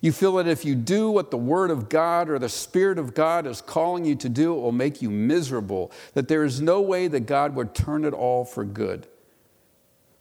You 0.00 0.12
feel 0.12 0.34
that 0.34 0.46
if 0.46 0.64
you 0.64 0.74
do 0.74 1.10
what 1.10 1.30
the 1.30 1.36
Word 1.36 1.70
of 1.70 1.88
God 1.88 2.30
or 2.30 2.38
the 2.38 2.48
Spirit 2.48 2.98
of 2.98 3.14
God 3.14 3.46
is 3.46 3.60
calling 3.60 4.04
you 4.04 4.14
to 4.16 4.28
do, 4.28 4.56
it 4.56 4.60
will 4.60 4.72
make 4.72 5.02
you 5.02 5.10
miserable, 5.10 5.90
that 6.14 6.28
there 6.28 6.44
is 6.44 6.60
no 6.60 6.80
way 6.80 7.08
that 7.08 7.20
God 7.20 7.54
would 7.56 7.74
turn 7.74 8.04
it 8.04 8.12
all 8.12 8.44
for 8.44 8.64
good. 8.64 9.06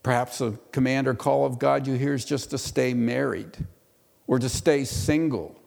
Perhaps 0.02 0.42
a 0.42 0.58
command 0.72 1.08
or 1.08 1.14
call 1.14 1.46
of 1.46 1.60
God 1.60 1.86
you 1.86 1.96
hear 1.96 2.14
is 2.14 2.26
just 2.26 2.50
to 2.52 2.58
stay 2.58 2.94
married 2.94 3.58
or 4.26 4.40
to 4.40 4.50
stay 4.50 4.84
single 4.86 5.60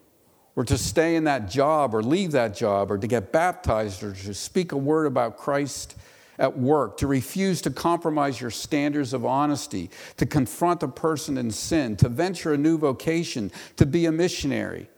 or 0.55 0.65
to 0.65 0.77
stay 0.77 1.15
in 1.15 1.25
that 1.25 1.49
job 1.49 1.93
or 1.95 2.03
leave 2.03 2.31
that 2.31 2.55
job 2.55 2.91
or 2.91 2.97
to 2.97 3.07
get 3.07 3.31
baptized 3.31 4.03
or 4.03 4.13
to 4.13 4.33
speak 4.33 4.71
a 4.71 4.77
word 4.77 5.05
about 5.05 5.37
Christ 5.37 5.95
at 6.41 6.57
work, 6.57 6.97
to 6.97 7.05
refuse 7.05 7.61
to 7.61 7.69
compromise 7.69 8.41
your 8.41 8.49
standards 8.49 9.13
of 9.13 9.23
honesty, 9.23 9.91
to 10.17 10.25
confront 10.25 10.81
a 10.81 10.87
person 10.87 11.37
in 11.37 11.51
sin, 11.51 11.95
to 11.95 12.09
venture 12.09 12.51
a 12.53 12.57
new 12.57 12.79
vocation, 12.79 13.51
to 13.77 13.85
be 13.85 14.07
a 14.07 14.11
missionary. 14.11 14.89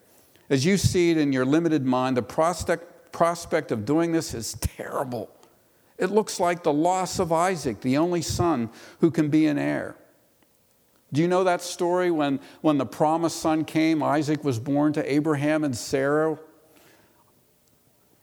As 0.50 0.66
you 0.66 0.78
see 0.78 1.12
it 1.12 1.18
in 1.18 1.34
your 1.34 1.46
limited 1.46 1.86
mind, 1.86 2.16
the 2.16 2.24
prospect, 2.24 3.12
prospect 3.12 3.74
of 3.74 3.84
doing 3.84 4.14
this 4.14 4.34
is 4.34 4.54
terrible. 4.62 5.30
It 5.98 6.12
looks 6.12 6.40
like 6.40 6.64
the 6.64 6.74
loss 6.74 7.20
of 7.20 7.34
Isaac, 7.34 7.82
the 7.82 7.98
only 7.98 8.22
son 8.22 8.70
who 9.02 9.12
can 9.12 9.30
be 9.30 9.46
an 9.48 9.58
heir. 9.58 9.98
Do 11.12 11.22
you 11.22 11.28
know 11.28 11.44
that 11.44 11.62
story 11.62 12.10
when, 12.10 12.40
when 12.62 12.78
the 12.78 12.86
promised 12.86 13.38
son 13.42 13.66
came? 13.66 14.02
Isaac 14.02 14.46
was 14.46 14.60
born 14.60 14.94
to 14.94 15.14
Abraham 15.14 15.66
and 15.66 15.76
Sarah. 15.76 16.40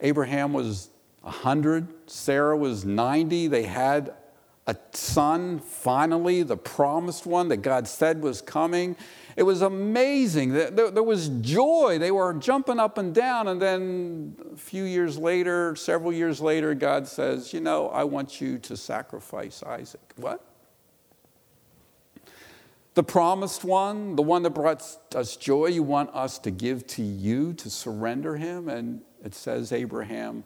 Abraham 0.01 0.55
was 0.55 0.89
100, 1.23 2.11
Sarah 2.11 2.57
was 2.57 2.85
90. 2.85 3.49
They 3.49 3.65
had 3.65 4.15
a 4.67 4.77
son, 4.93 5.59
finally, 5.59 6.43
the 6.43 6.57
promised 6.57 7.27
one 7.27 7.49
that 7.49 7.59
God 7.59 7.89
said 7.89 8.23
was 8.23 8.41
coming. 8.41 8.97
It 9.37 9.43
was 9.43 9.63
amazing. 9.63 10.53
There, 10.53 11.03
was 11.03 11.29
joy. 11.41 11.99
They 11.99 12.11
were 12.11 12.35
jumping 12.35 12.79
up 12.79 12.99
and 12.99 13.15
down. 13.15 13.49
And 13.49 13.61
then 13.61 14.37
a 14.53 14.57
few 14.57 14.85
years 14.85 15.19
later, 15.19 15.75
several 15.77 16.13
years 16.13 16.41
later, 16.41 16.75
God 16.75 17.09
says, 17.09 17.53
You 17.53 17.61
know, 17.61 17.89
I 17.89 18.05
want 18.05 18.41
you 18.41 18.59
to 18.59 18.77
sacrifice 18.77 19.63
Isaac. 19.63 20.13
What? 20.17 20.45
The 22.95 23.03
promised 23.03 23.65
one, 23.65 24.17
the 24.17 24.23
one 24.23 24.43
that 24.43 24.51
brought 24.51 24.85
us 25.15 25.37
joy, 25.37 25.67
you 25.67 25.83
want 25.83 26.11
us 26.15 26.39
to 26.41 26.51
give 26.51 26.87
to 26.89 27.03
you, 27.03 27.55
to 27.55 27.71
surrender 27.71 28.37
him. 28.37 28.69
And 28.69 29.01
it 29.25 29.35
says 29.35 29.73
Abraham 29.73 30.45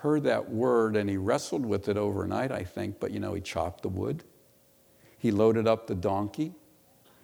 heard 0.00 0.24
that 0.24 0.50
word 0.50 0.96
and 0.96 1.10
he 1.10 1.16
wrestled 1.18 1.66
with 1.66 1.88
it 1.88 1.96
overnight, 1.96 2.50
I 2.50 2.64
think, 2.64 2.98
but 2.98 3.10
you 3.10 3.20
know, 3.20 3.34
he 3.34 3.40
chopped 3.40 3.82
the 3.82 3.88
wood, 3.88 4.24
he 5.18 5.30
loaded 5.30 5.66
up 5.66 5.86
the 5.86 5.94
donkey, 5.94 6.54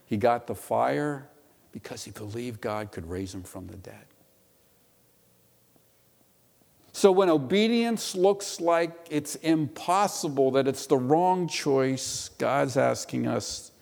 he 0.05 0.17
got 0.17 0.47
the 0.47 0.55
fire 0.55 1.29
because 1.73 2.05
he 2.05 2.11
believed 2.11 2.61
God 2.61 2.93
could 2.93 3.09
raise 3.09 3.35
him 3.35 3.43
from 3.43 3.67
the 3.67 3.77
dead. 3.77 4.05
So 6.93 7.13
when 7.13 7.29
obedience 7.29 8.15
looks 8.15 8.61
like 8.61 9.09
it's 9.11 9.35
impossible, 9.37 10.51
that 10.53 10.67
it's 10.67 10.87
the 10.87 10.97
wrong 10.97 11.49
choice, 11.49 12.31
God's 12.39 12.77
asking 12.77 13.27
us, 13.27 13.73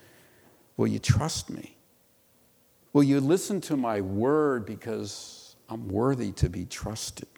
Will 0.76 0.88
you 0.88 0.98
trust 0.98 1.50
me? 1.50 1.76
Will 2.92 3.04
you 3.04 3.20
listen 3.20 3.60
to 3.62 3.76
my 3.76 4.00
word 4.00 4.66
because 4.66 5.54
I'm 5.68 5.86
worthy 5.88 6.32
to 6.32 6.48
be 6.48 6.64
trusted? 6.64 7.28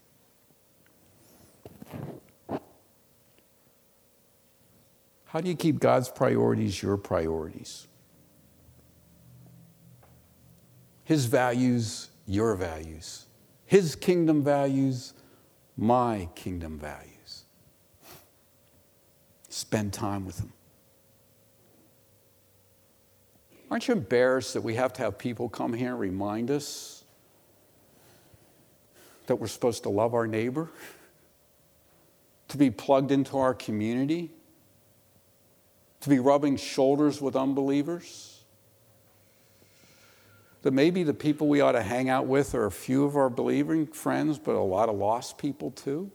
How 5.27 5.41
do 5.41 5.49
you 5.49 5.57
keep 5.57 5.81
God's 5.81 6.09
priorities 6.09 6.83
your 6.83 6.97
priorities? 6.97 7.87
His 11.05 11.27
values, 11.27 12.09
your 12.27 12.55
values. 12.55 13.27
His 13.67 13.95
kingdom 13.95 14.43
values, 14.43 15.15
my 15.77 16.29
kingdom 16.35 16.79
values. 16.79 17.45
Spend 19.49 19.93
time 19.93 20.25
with 20.25 20.39
Him. 20.39 20.53
Aren't 23.71 23.89
you 23.89 23.95
embarrassed 23.95 24.55
that 24.55 24.63
we 24.63 24.75
have 24.77 24.93
to 24.95 25.03
have 25.03 25.19
people 25.19 25.49
come 25.49 25.73
here 25.73 25.91
and 25.91 26.01
remind 26.01 26.51
us 26.51 27.05
that 29.27 29.37
we're 29.37 29.49
supposed 29.49 29.83
to 29.83 29.91
love 29.91 30.15
our 30.15 30.27
neighbor? 30.27 30.71
To 32.49 32.57
be 32.57 32.71
plugged 32.71 33.11
into 33.11 33.39
our 33.39 33.55
community? 33.55 34.31
To 36.03 36.09
be 36.09 36.19
rubbing 36.19 36.57
shoulders 36.57 37.21
with 37.21 37.35
unbelievers? 37.35 38.45
That 40.63 40.73
maybe 40.73 41.03
the 41.03 41.15
people 41.15 41.49
we 41.49 41.61
ought 41.61 41.73
to 41.73 41.83
hang 41.83 42.09
out 42.09 42.27
with 42.27 42.55
are 42.55 42.67
a 42.67 42.71
few 42.71 43.05
of 43.05 43.17
our 43.17 43.31
believing 43.31 43.87
friends, 43.87 44.39
but 44.39 44.55
a 44.55 44.61
lot 44.61 44.89
of 44.89 44.97
lost 44.97 45.39
people 45.39 45.71
too? 45.71 46.11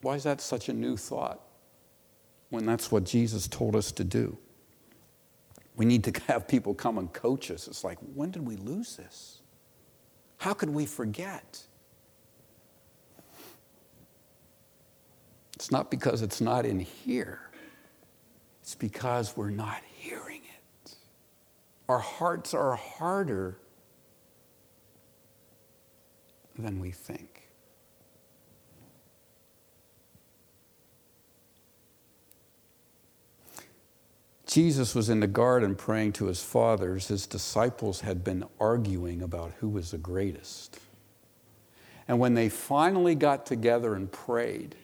Why 0.00 0.14
is 0.14 0.22
that 0.24 0.40
such 0.40 0.68
a 0.68 0.72
new 0.72 0.96
thought 0.96 1.40
when 2.50 2.64
that's 2.64 2.92
what 2.92 3.04
Jesus 3.04 3.48
told 3.48 3.74
us 3.74 3.92
to 3.92 4.04
do? 4.04 4.38
We 5.76 5.84
need 5.84 6.04
to 6.04 6.20
have 6.26 6.48
people 6.48 6.74
come 6.74 6.98
and 6.98 7.12
coach 7.12 7.50
us. 7.50 7.68
It's 7.68 7.84
like, 7.84 7.98
when 8.14 8.30
did 8.30 8.46
we 8.46 8.56
lose 8.56 8.96
this? 8.96 9.40
How 10.38 10.54
could 10.54 10.70
we 10.70 10.86
forget? 10.86 11.62
It's 15.58 15.72
not 15.72 15.90
because 15.90 16.22
it's 16.22 16.40
not 16.40 16.64
in 16.64 16.78
here, 16.78 17.40
it's 18.62 18.76
because 18.76 19.36
we're 19.36 19.50
not 19.50 19.82
hearing 19.92 20.42
it. 20.44 20.94
Our 21.88 21.98
hearts 21.98 22.54
are 22.54 22.76
harder 22.76 23.58
than 26.56 26.78
we 26.78 26.92
think. 26.92 27.48
Jesus 34.46 34.94
was 34.94 35.08
in 35.08 35.18
the 35.18 35.26
garden 35.26 35.74
praying 35.74 36.12
to 36.12 36.26
his 36.26 36.40
fathers. 36.40 37.08
His 37.08 37.26
disciples 37.26 38.02
had 38.02 38.22
been 38.22 38.44
arguing 38.60 39.22
about 39.22 39.54
who 39.58 39.68
was 39.68 39.90
the 39.90 39.98
greatest. 39.98 40.78
And 42.06 42.20
when 42.20 42.34
they 42.34 42.48
finally 42.48 43.16
got 43.16 43.44
together 43.44 43.96
and 43.96 44.10
prayed 44.12 44.76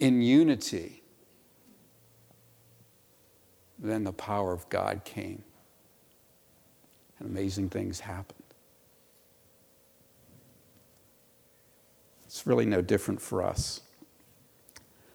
in 0.00 0.22
unity, 0.22 1.02
then 3.78 4.04
the 4.04 4.12
power 4.12 4.52
of 4.52 4.68
God 4.68 5.04
came 5.04 5.44
and 7.18 7.28
amazing 7.28 7.68
things 7.68 8.00
happened. 8.00 8.36
It's 12.24 12.46
really 12.46 12.66
no 12.66 12.80
different 12.80 13.20
for 13.20 13.42
us. 13.42 13.82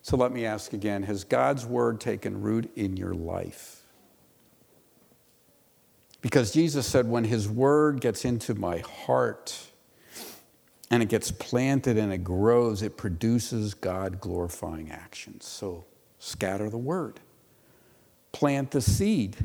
So 0.02 0.18
let 0.18 0.32
me 0.32 0.46
ask 0.46 0.74
again 0.74 1.04
Has 1.04 1.24
God's 1.24 1.66
word 1.66 2.00
taken 2.00 2.42
root 2.42 2.72
in 2.76 2.96
your 2.96 3.14
life? 3.14 3.82
Because 6.22 6.52
Jesus 6.52 6.88
said, 6.88 7.08
when 7.08 7.24
his 7.24 7.48
word 7.48 8.02
gets 8.02 8.26
into 8.26 8.56
my 8.56 8.80
heart 8.80 9.68
and 10.92 11.02
it 11.02 11.10
gets 11.10 11.32
planted 11.32 11.98
and 11.98 12.14
it 12.14 12.24
grows, 12.24 12.82
it 12.82 12.98
produces 12.98 13.74
God 13.74 14.20
glorifying 14.20 14.92
actions. 14.92 15.46
So 15.46 15.86
scatter 16.20 16.70
the 16.70 16.78
word, 16.78 17.20
plant 18.32 18.72
the 18.72 18.82
seed. 18.82 19.38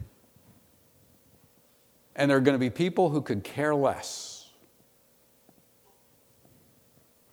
And 2.14 2.30
there 2.30 2.36
are 2.36 2.43
going 2.43 2.55
to 2.55 2.59
be 2.59 2.70
people 2.70 3.11
who 3.11 3.22
could 3.22 3.45
care 3.45 3.74
less. 3.74 4.51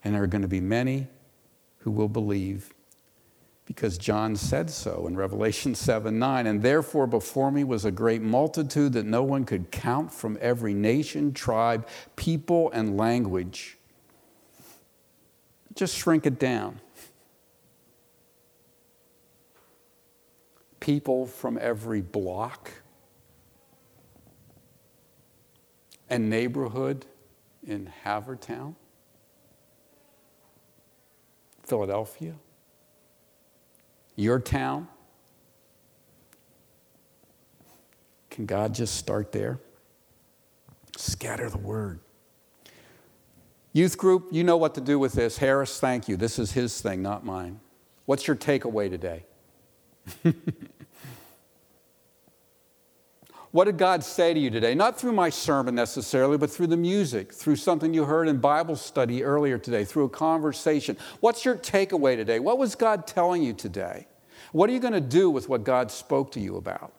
And 0.03 0.16
there 0.16 0.24
are 0.24 0.28
going 0.28 0.43
to 0.43 0.47
be 0.47 0.62
many 0.62 1.08
who 1.80 1.91
will 1.91 2.08
believe 2.08 2.74
because 3.66 3.97
John 3.97 4.36
said 4.36 4.70
so 4.70 5.05
in 5.08 5.18
Revelation 5.18 5.76
7 5.76 6.18
9. 6.18 6.47
And 6.47 6.62
therefore, 6.62 7.05
before 7.05 7.51
me 7.51 7.66
was 7.66 7.84
a 7.84 7.91
great 7.91 8.22
multitude 8.22 8.93
that 8.93 9.05
no 9.05 9.24
one 9.24 9.43
could 9.43 9.70
count 9.72 10.14
from 10.14 10.38
every 10.39 10.74
nation, 10.74 11.34
tribe, 11.34 11.86
people, 12.16 12.72
and 12.72 12.97
language. 12.97 13.77
Just 15.78 15.96
shrink 15.96 16.26
it 16.26 16.38
down. 16.38 16.82
People 20.82 21.26
from 21.26 21.58
every 21.62 22.02
block 22.02 22.70
and 26.10 26.30
neighborhood 26.30 27.06
in 27.66 27.90
Havertown, 28.04 28.76
Philadelphia 31.64 32.36
your 34.18 34.40
town? 34.40 34.90
Can 38.30 38.46
God 38.46 38.76
just 38.76 38.96
start 38.96 39.32
there? 39.32 39.60
Scatter 40.98 41.50
the 41.50 41.60
word. 41.60 42.02
Youth 43.78 43.96
group, 43.96 44.30
you 44.32 44.44
know 44.44 44.58
what 44.58 44.74
to 44.74 44.82
do 44.82 44.98
with 44.98 45.14
this. 45.14 45.38
Harris, 45.38 45.80
thank 45.80 46.08
you. 46.08 46.18
This 46.18 46.40
is 46.40 46.54
his 46.54 46.82
thing, 46.82 47.04
not 47.04 47.24
mine. 47.24 47.60
What's 48.06 48.26
your 48.26 48.36
takeaway 48.36 48.90
today? 48.90 49.24
What 53.52 53.64
did 53.64 53.78
God 53.78 54.04
say 54.04 54.34
to 54.34 54.40
you 54.40 54.50
today? 54.50 54.76
Not 54.76 55.00
through 55.00 55.14
my 55.14 55.30
sermon 55.30 55.74
necessarily, 55.74 56.38
but 56.38 56.52
through 56.52 56.68
the 56.68 56.78
music, 56.78 57.34
through 57.34 57.56
something 57.56 57.94
you 57.94 58.04
heard 58.04 58.28
in 58.28 58.38
Bible 58.40 58.76
study 58.76 59.24
earlier 59.24 59.58
today, 59.58 59.86
through 59.86 60.04
a 60.04 60.10
conversation. 60.10 60.98
What's 61.22 61.46
your 61.46 61.56
takeaway 61.56 62.18
today? 62.18 62.40
What 62.40 62.58
was 62.58 62.76
God 62.76 63.08
telling 63.08 63.42
you 63.42 63.54
today? 63.54 64.06
What 64.52 64.70
are 64.70 64.74
you 64.74 64.80
going 64.82 64.94
to 64.94 65.02
do 65.02 65.30
with 65.30 65.50
what 65.50 65.64
God 65.64 65.92
spoke 65.92 66.32
to 66.34 66.42
you 66.42 66.58
about? 66.58 66.92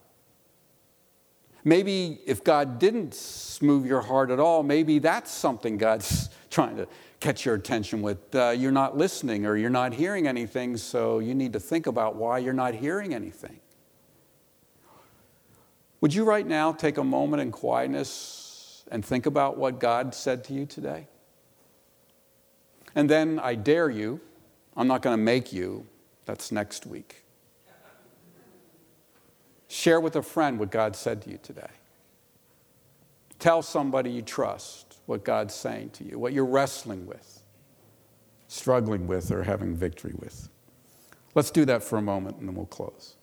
Maybe 1.65 2.21
if 2.27 2.45
God 2.45 2.79
didn't 2.79 3.59
move 3.61 3.87
your 3.87 4.01
heart 4.01 4.31
at 4.31 4.41
all, 4.41 4.63
maybe 4.63 4.99
that's 4.99 5.31
something 5.31 5.77
God's 5.77 6.31
trying 6.51 6.77
to 6.77 6.87
catch 7.21 7.45
your 7.45 7.55
attention 7.55 8.03
with. 8.03 8.35
Uh, 8.35 8.51
you're 8.51 8.73
not 8.73 8.97
listening 8.97 9.45
or 9.45 9.57
you're 9.57 9.71
not 9.71 9.93
hearing 9.93 10.29
anything, 10.29 10.77
so 10.77 11.19
you 11.19 11.35
need 11.35 11.53
to 11.53 11.61
think 11.61 11.87
about 11.87 12.17
why 12.17 12.39
you're 12.39 12.53
not 12.53 12.75
hearing 12.75 13.15
anything. 13.15 13.61
Would 16.01 16.15
you 16.15 16.25
right 16.25 16.47
now 16.47 16.73
take 16.73 16.97
a 16.97 17.05
moment 17.05 17.43
in 17.43 17.51
quietness 17.51 18.85
and 18.91 19.05
think 19.05 19.27
about 19.27 19.59
what 19.59 19.81
God 19.81 20.15
said 20.15 20.45
to 20.45 20.55
you 20.55 20.65
today? 20.65 21.09
And 22.95 23.11
then 23.11 23.41
I 23.41 23.57
dare 23.57 23.91
you, 23.91 24.21
I'm 24.77 24.87
not 24.87 25.03
going 25.03 25.17
to 25.17 25.23
make 25.23 25.53
you, 25.53 25.87
that's 26.25 26.53
next 26.53 26.87
week. 26.87 27.25
Share 29.69 30.01
with 30.01 30.17
a 30.17 30.23
friend 30.23 30.59
what 30.59 30.71
God 30.71 30.97
said 30.97 31.23
to 31.23 31.31
you 31.31 31.39
today. 31.43 31.69
Tell 33.39 33.63
somebody 33.63 34.11
you 34.11 34.23
trust 34.23 34.99
what 35.07 35.25
God's 35.25 35.55
saying 35.55 35.91
to 35.91 36.05
you, 36.05 36.19
what 36.19 36.33
you're 36.33 36.45
wrestling 36.45 37.07
with, 37.07 37.43
struggling 38.49 39.07
with, 39.07 39.31
or 39.31 39.45
having 39.45 39.77
victory 39.77 40.15
with. 40.19 40.49
Let's 41.35 41.51
do 41.51 41.65
that 41.67 41.85
for 41.85 41.99
a 41.99 42.03
moment 42.03 42.39
and 42.39 42.49
then 42.49 42.57
we'll 42.57 42.67
close. 42.67 43.15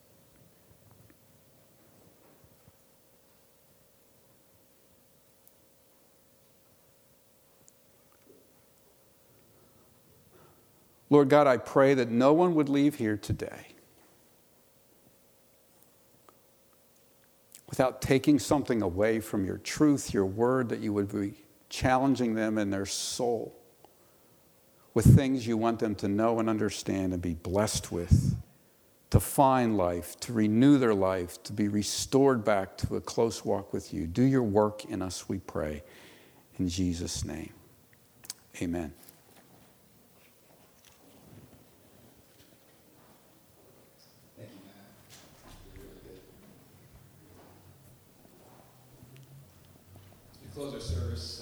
Lord 11.10 11.30
God, 11.30 11.48
I 11.48 11.58
pray 11.58 11.94
that 11.94 12.10
no 12.10 12.34
one 12.34 12.56
would 12.56 12.70
leave 12.70 12.96
here 12.96 13.18
today 13.18 13.75
without 17.68 18.02
taking 18.02 18.40
something 18.40 18.82
away 18.82 19.20
from 19.20 19.46
your 19.46 19.58
truth, 19.58 20.14
your 20.14 20.26
word, 20.26 20.70
that 20.70 20.80
you 20.80 20.94
would 20.94 21.12
be 21.12 21.34
challenging 21.70 22.36
them 22.36 22.58
in 22.58 22.70
their 22.70 22.86
soul 22.86 23.56
with 24.94 25.16
things 25.16 25.46
you 25.46 25.58
want 25.58 25.80
them 25.80 25.94
to 25.94 26.08
know 26.08 26.40
and 26.40 26.50
understand 26.50 27.14
and 27.14 27.22
be 27.22 27.34
blessed 27.34 27.92
with, 27.92 28.36
to 29.10 29.20
find 29.20 29.78
life, 29.78 30.18
to 30.22 30.34
renew 30.34 30.78
their 30.78 30.94
life, 30.94 31.42
to 31.44 31.54
be 31.54 31.68
restored 31.68 32.44
back 32.46 32.78
to 32.78 32.96
a 32.96 33.02
close 33.02 33.44
walk 33.44 33.74
with 33.74 33.94
you. 33.94 34.08
Do 34.08 34.24
your 34.24 34.44
work 34.44 34.86
in 34.86 35.02
us, 35.02 35.28
we 35.28 35.40
pray. 35.40 35.84
In 36.58 36.70
Jesus' 36.70 37.26
name, 37.26 37.54
amen. 38.62 38.94
Close 50.72 50.74
our 50.74 50.80
service. 50.80 51.35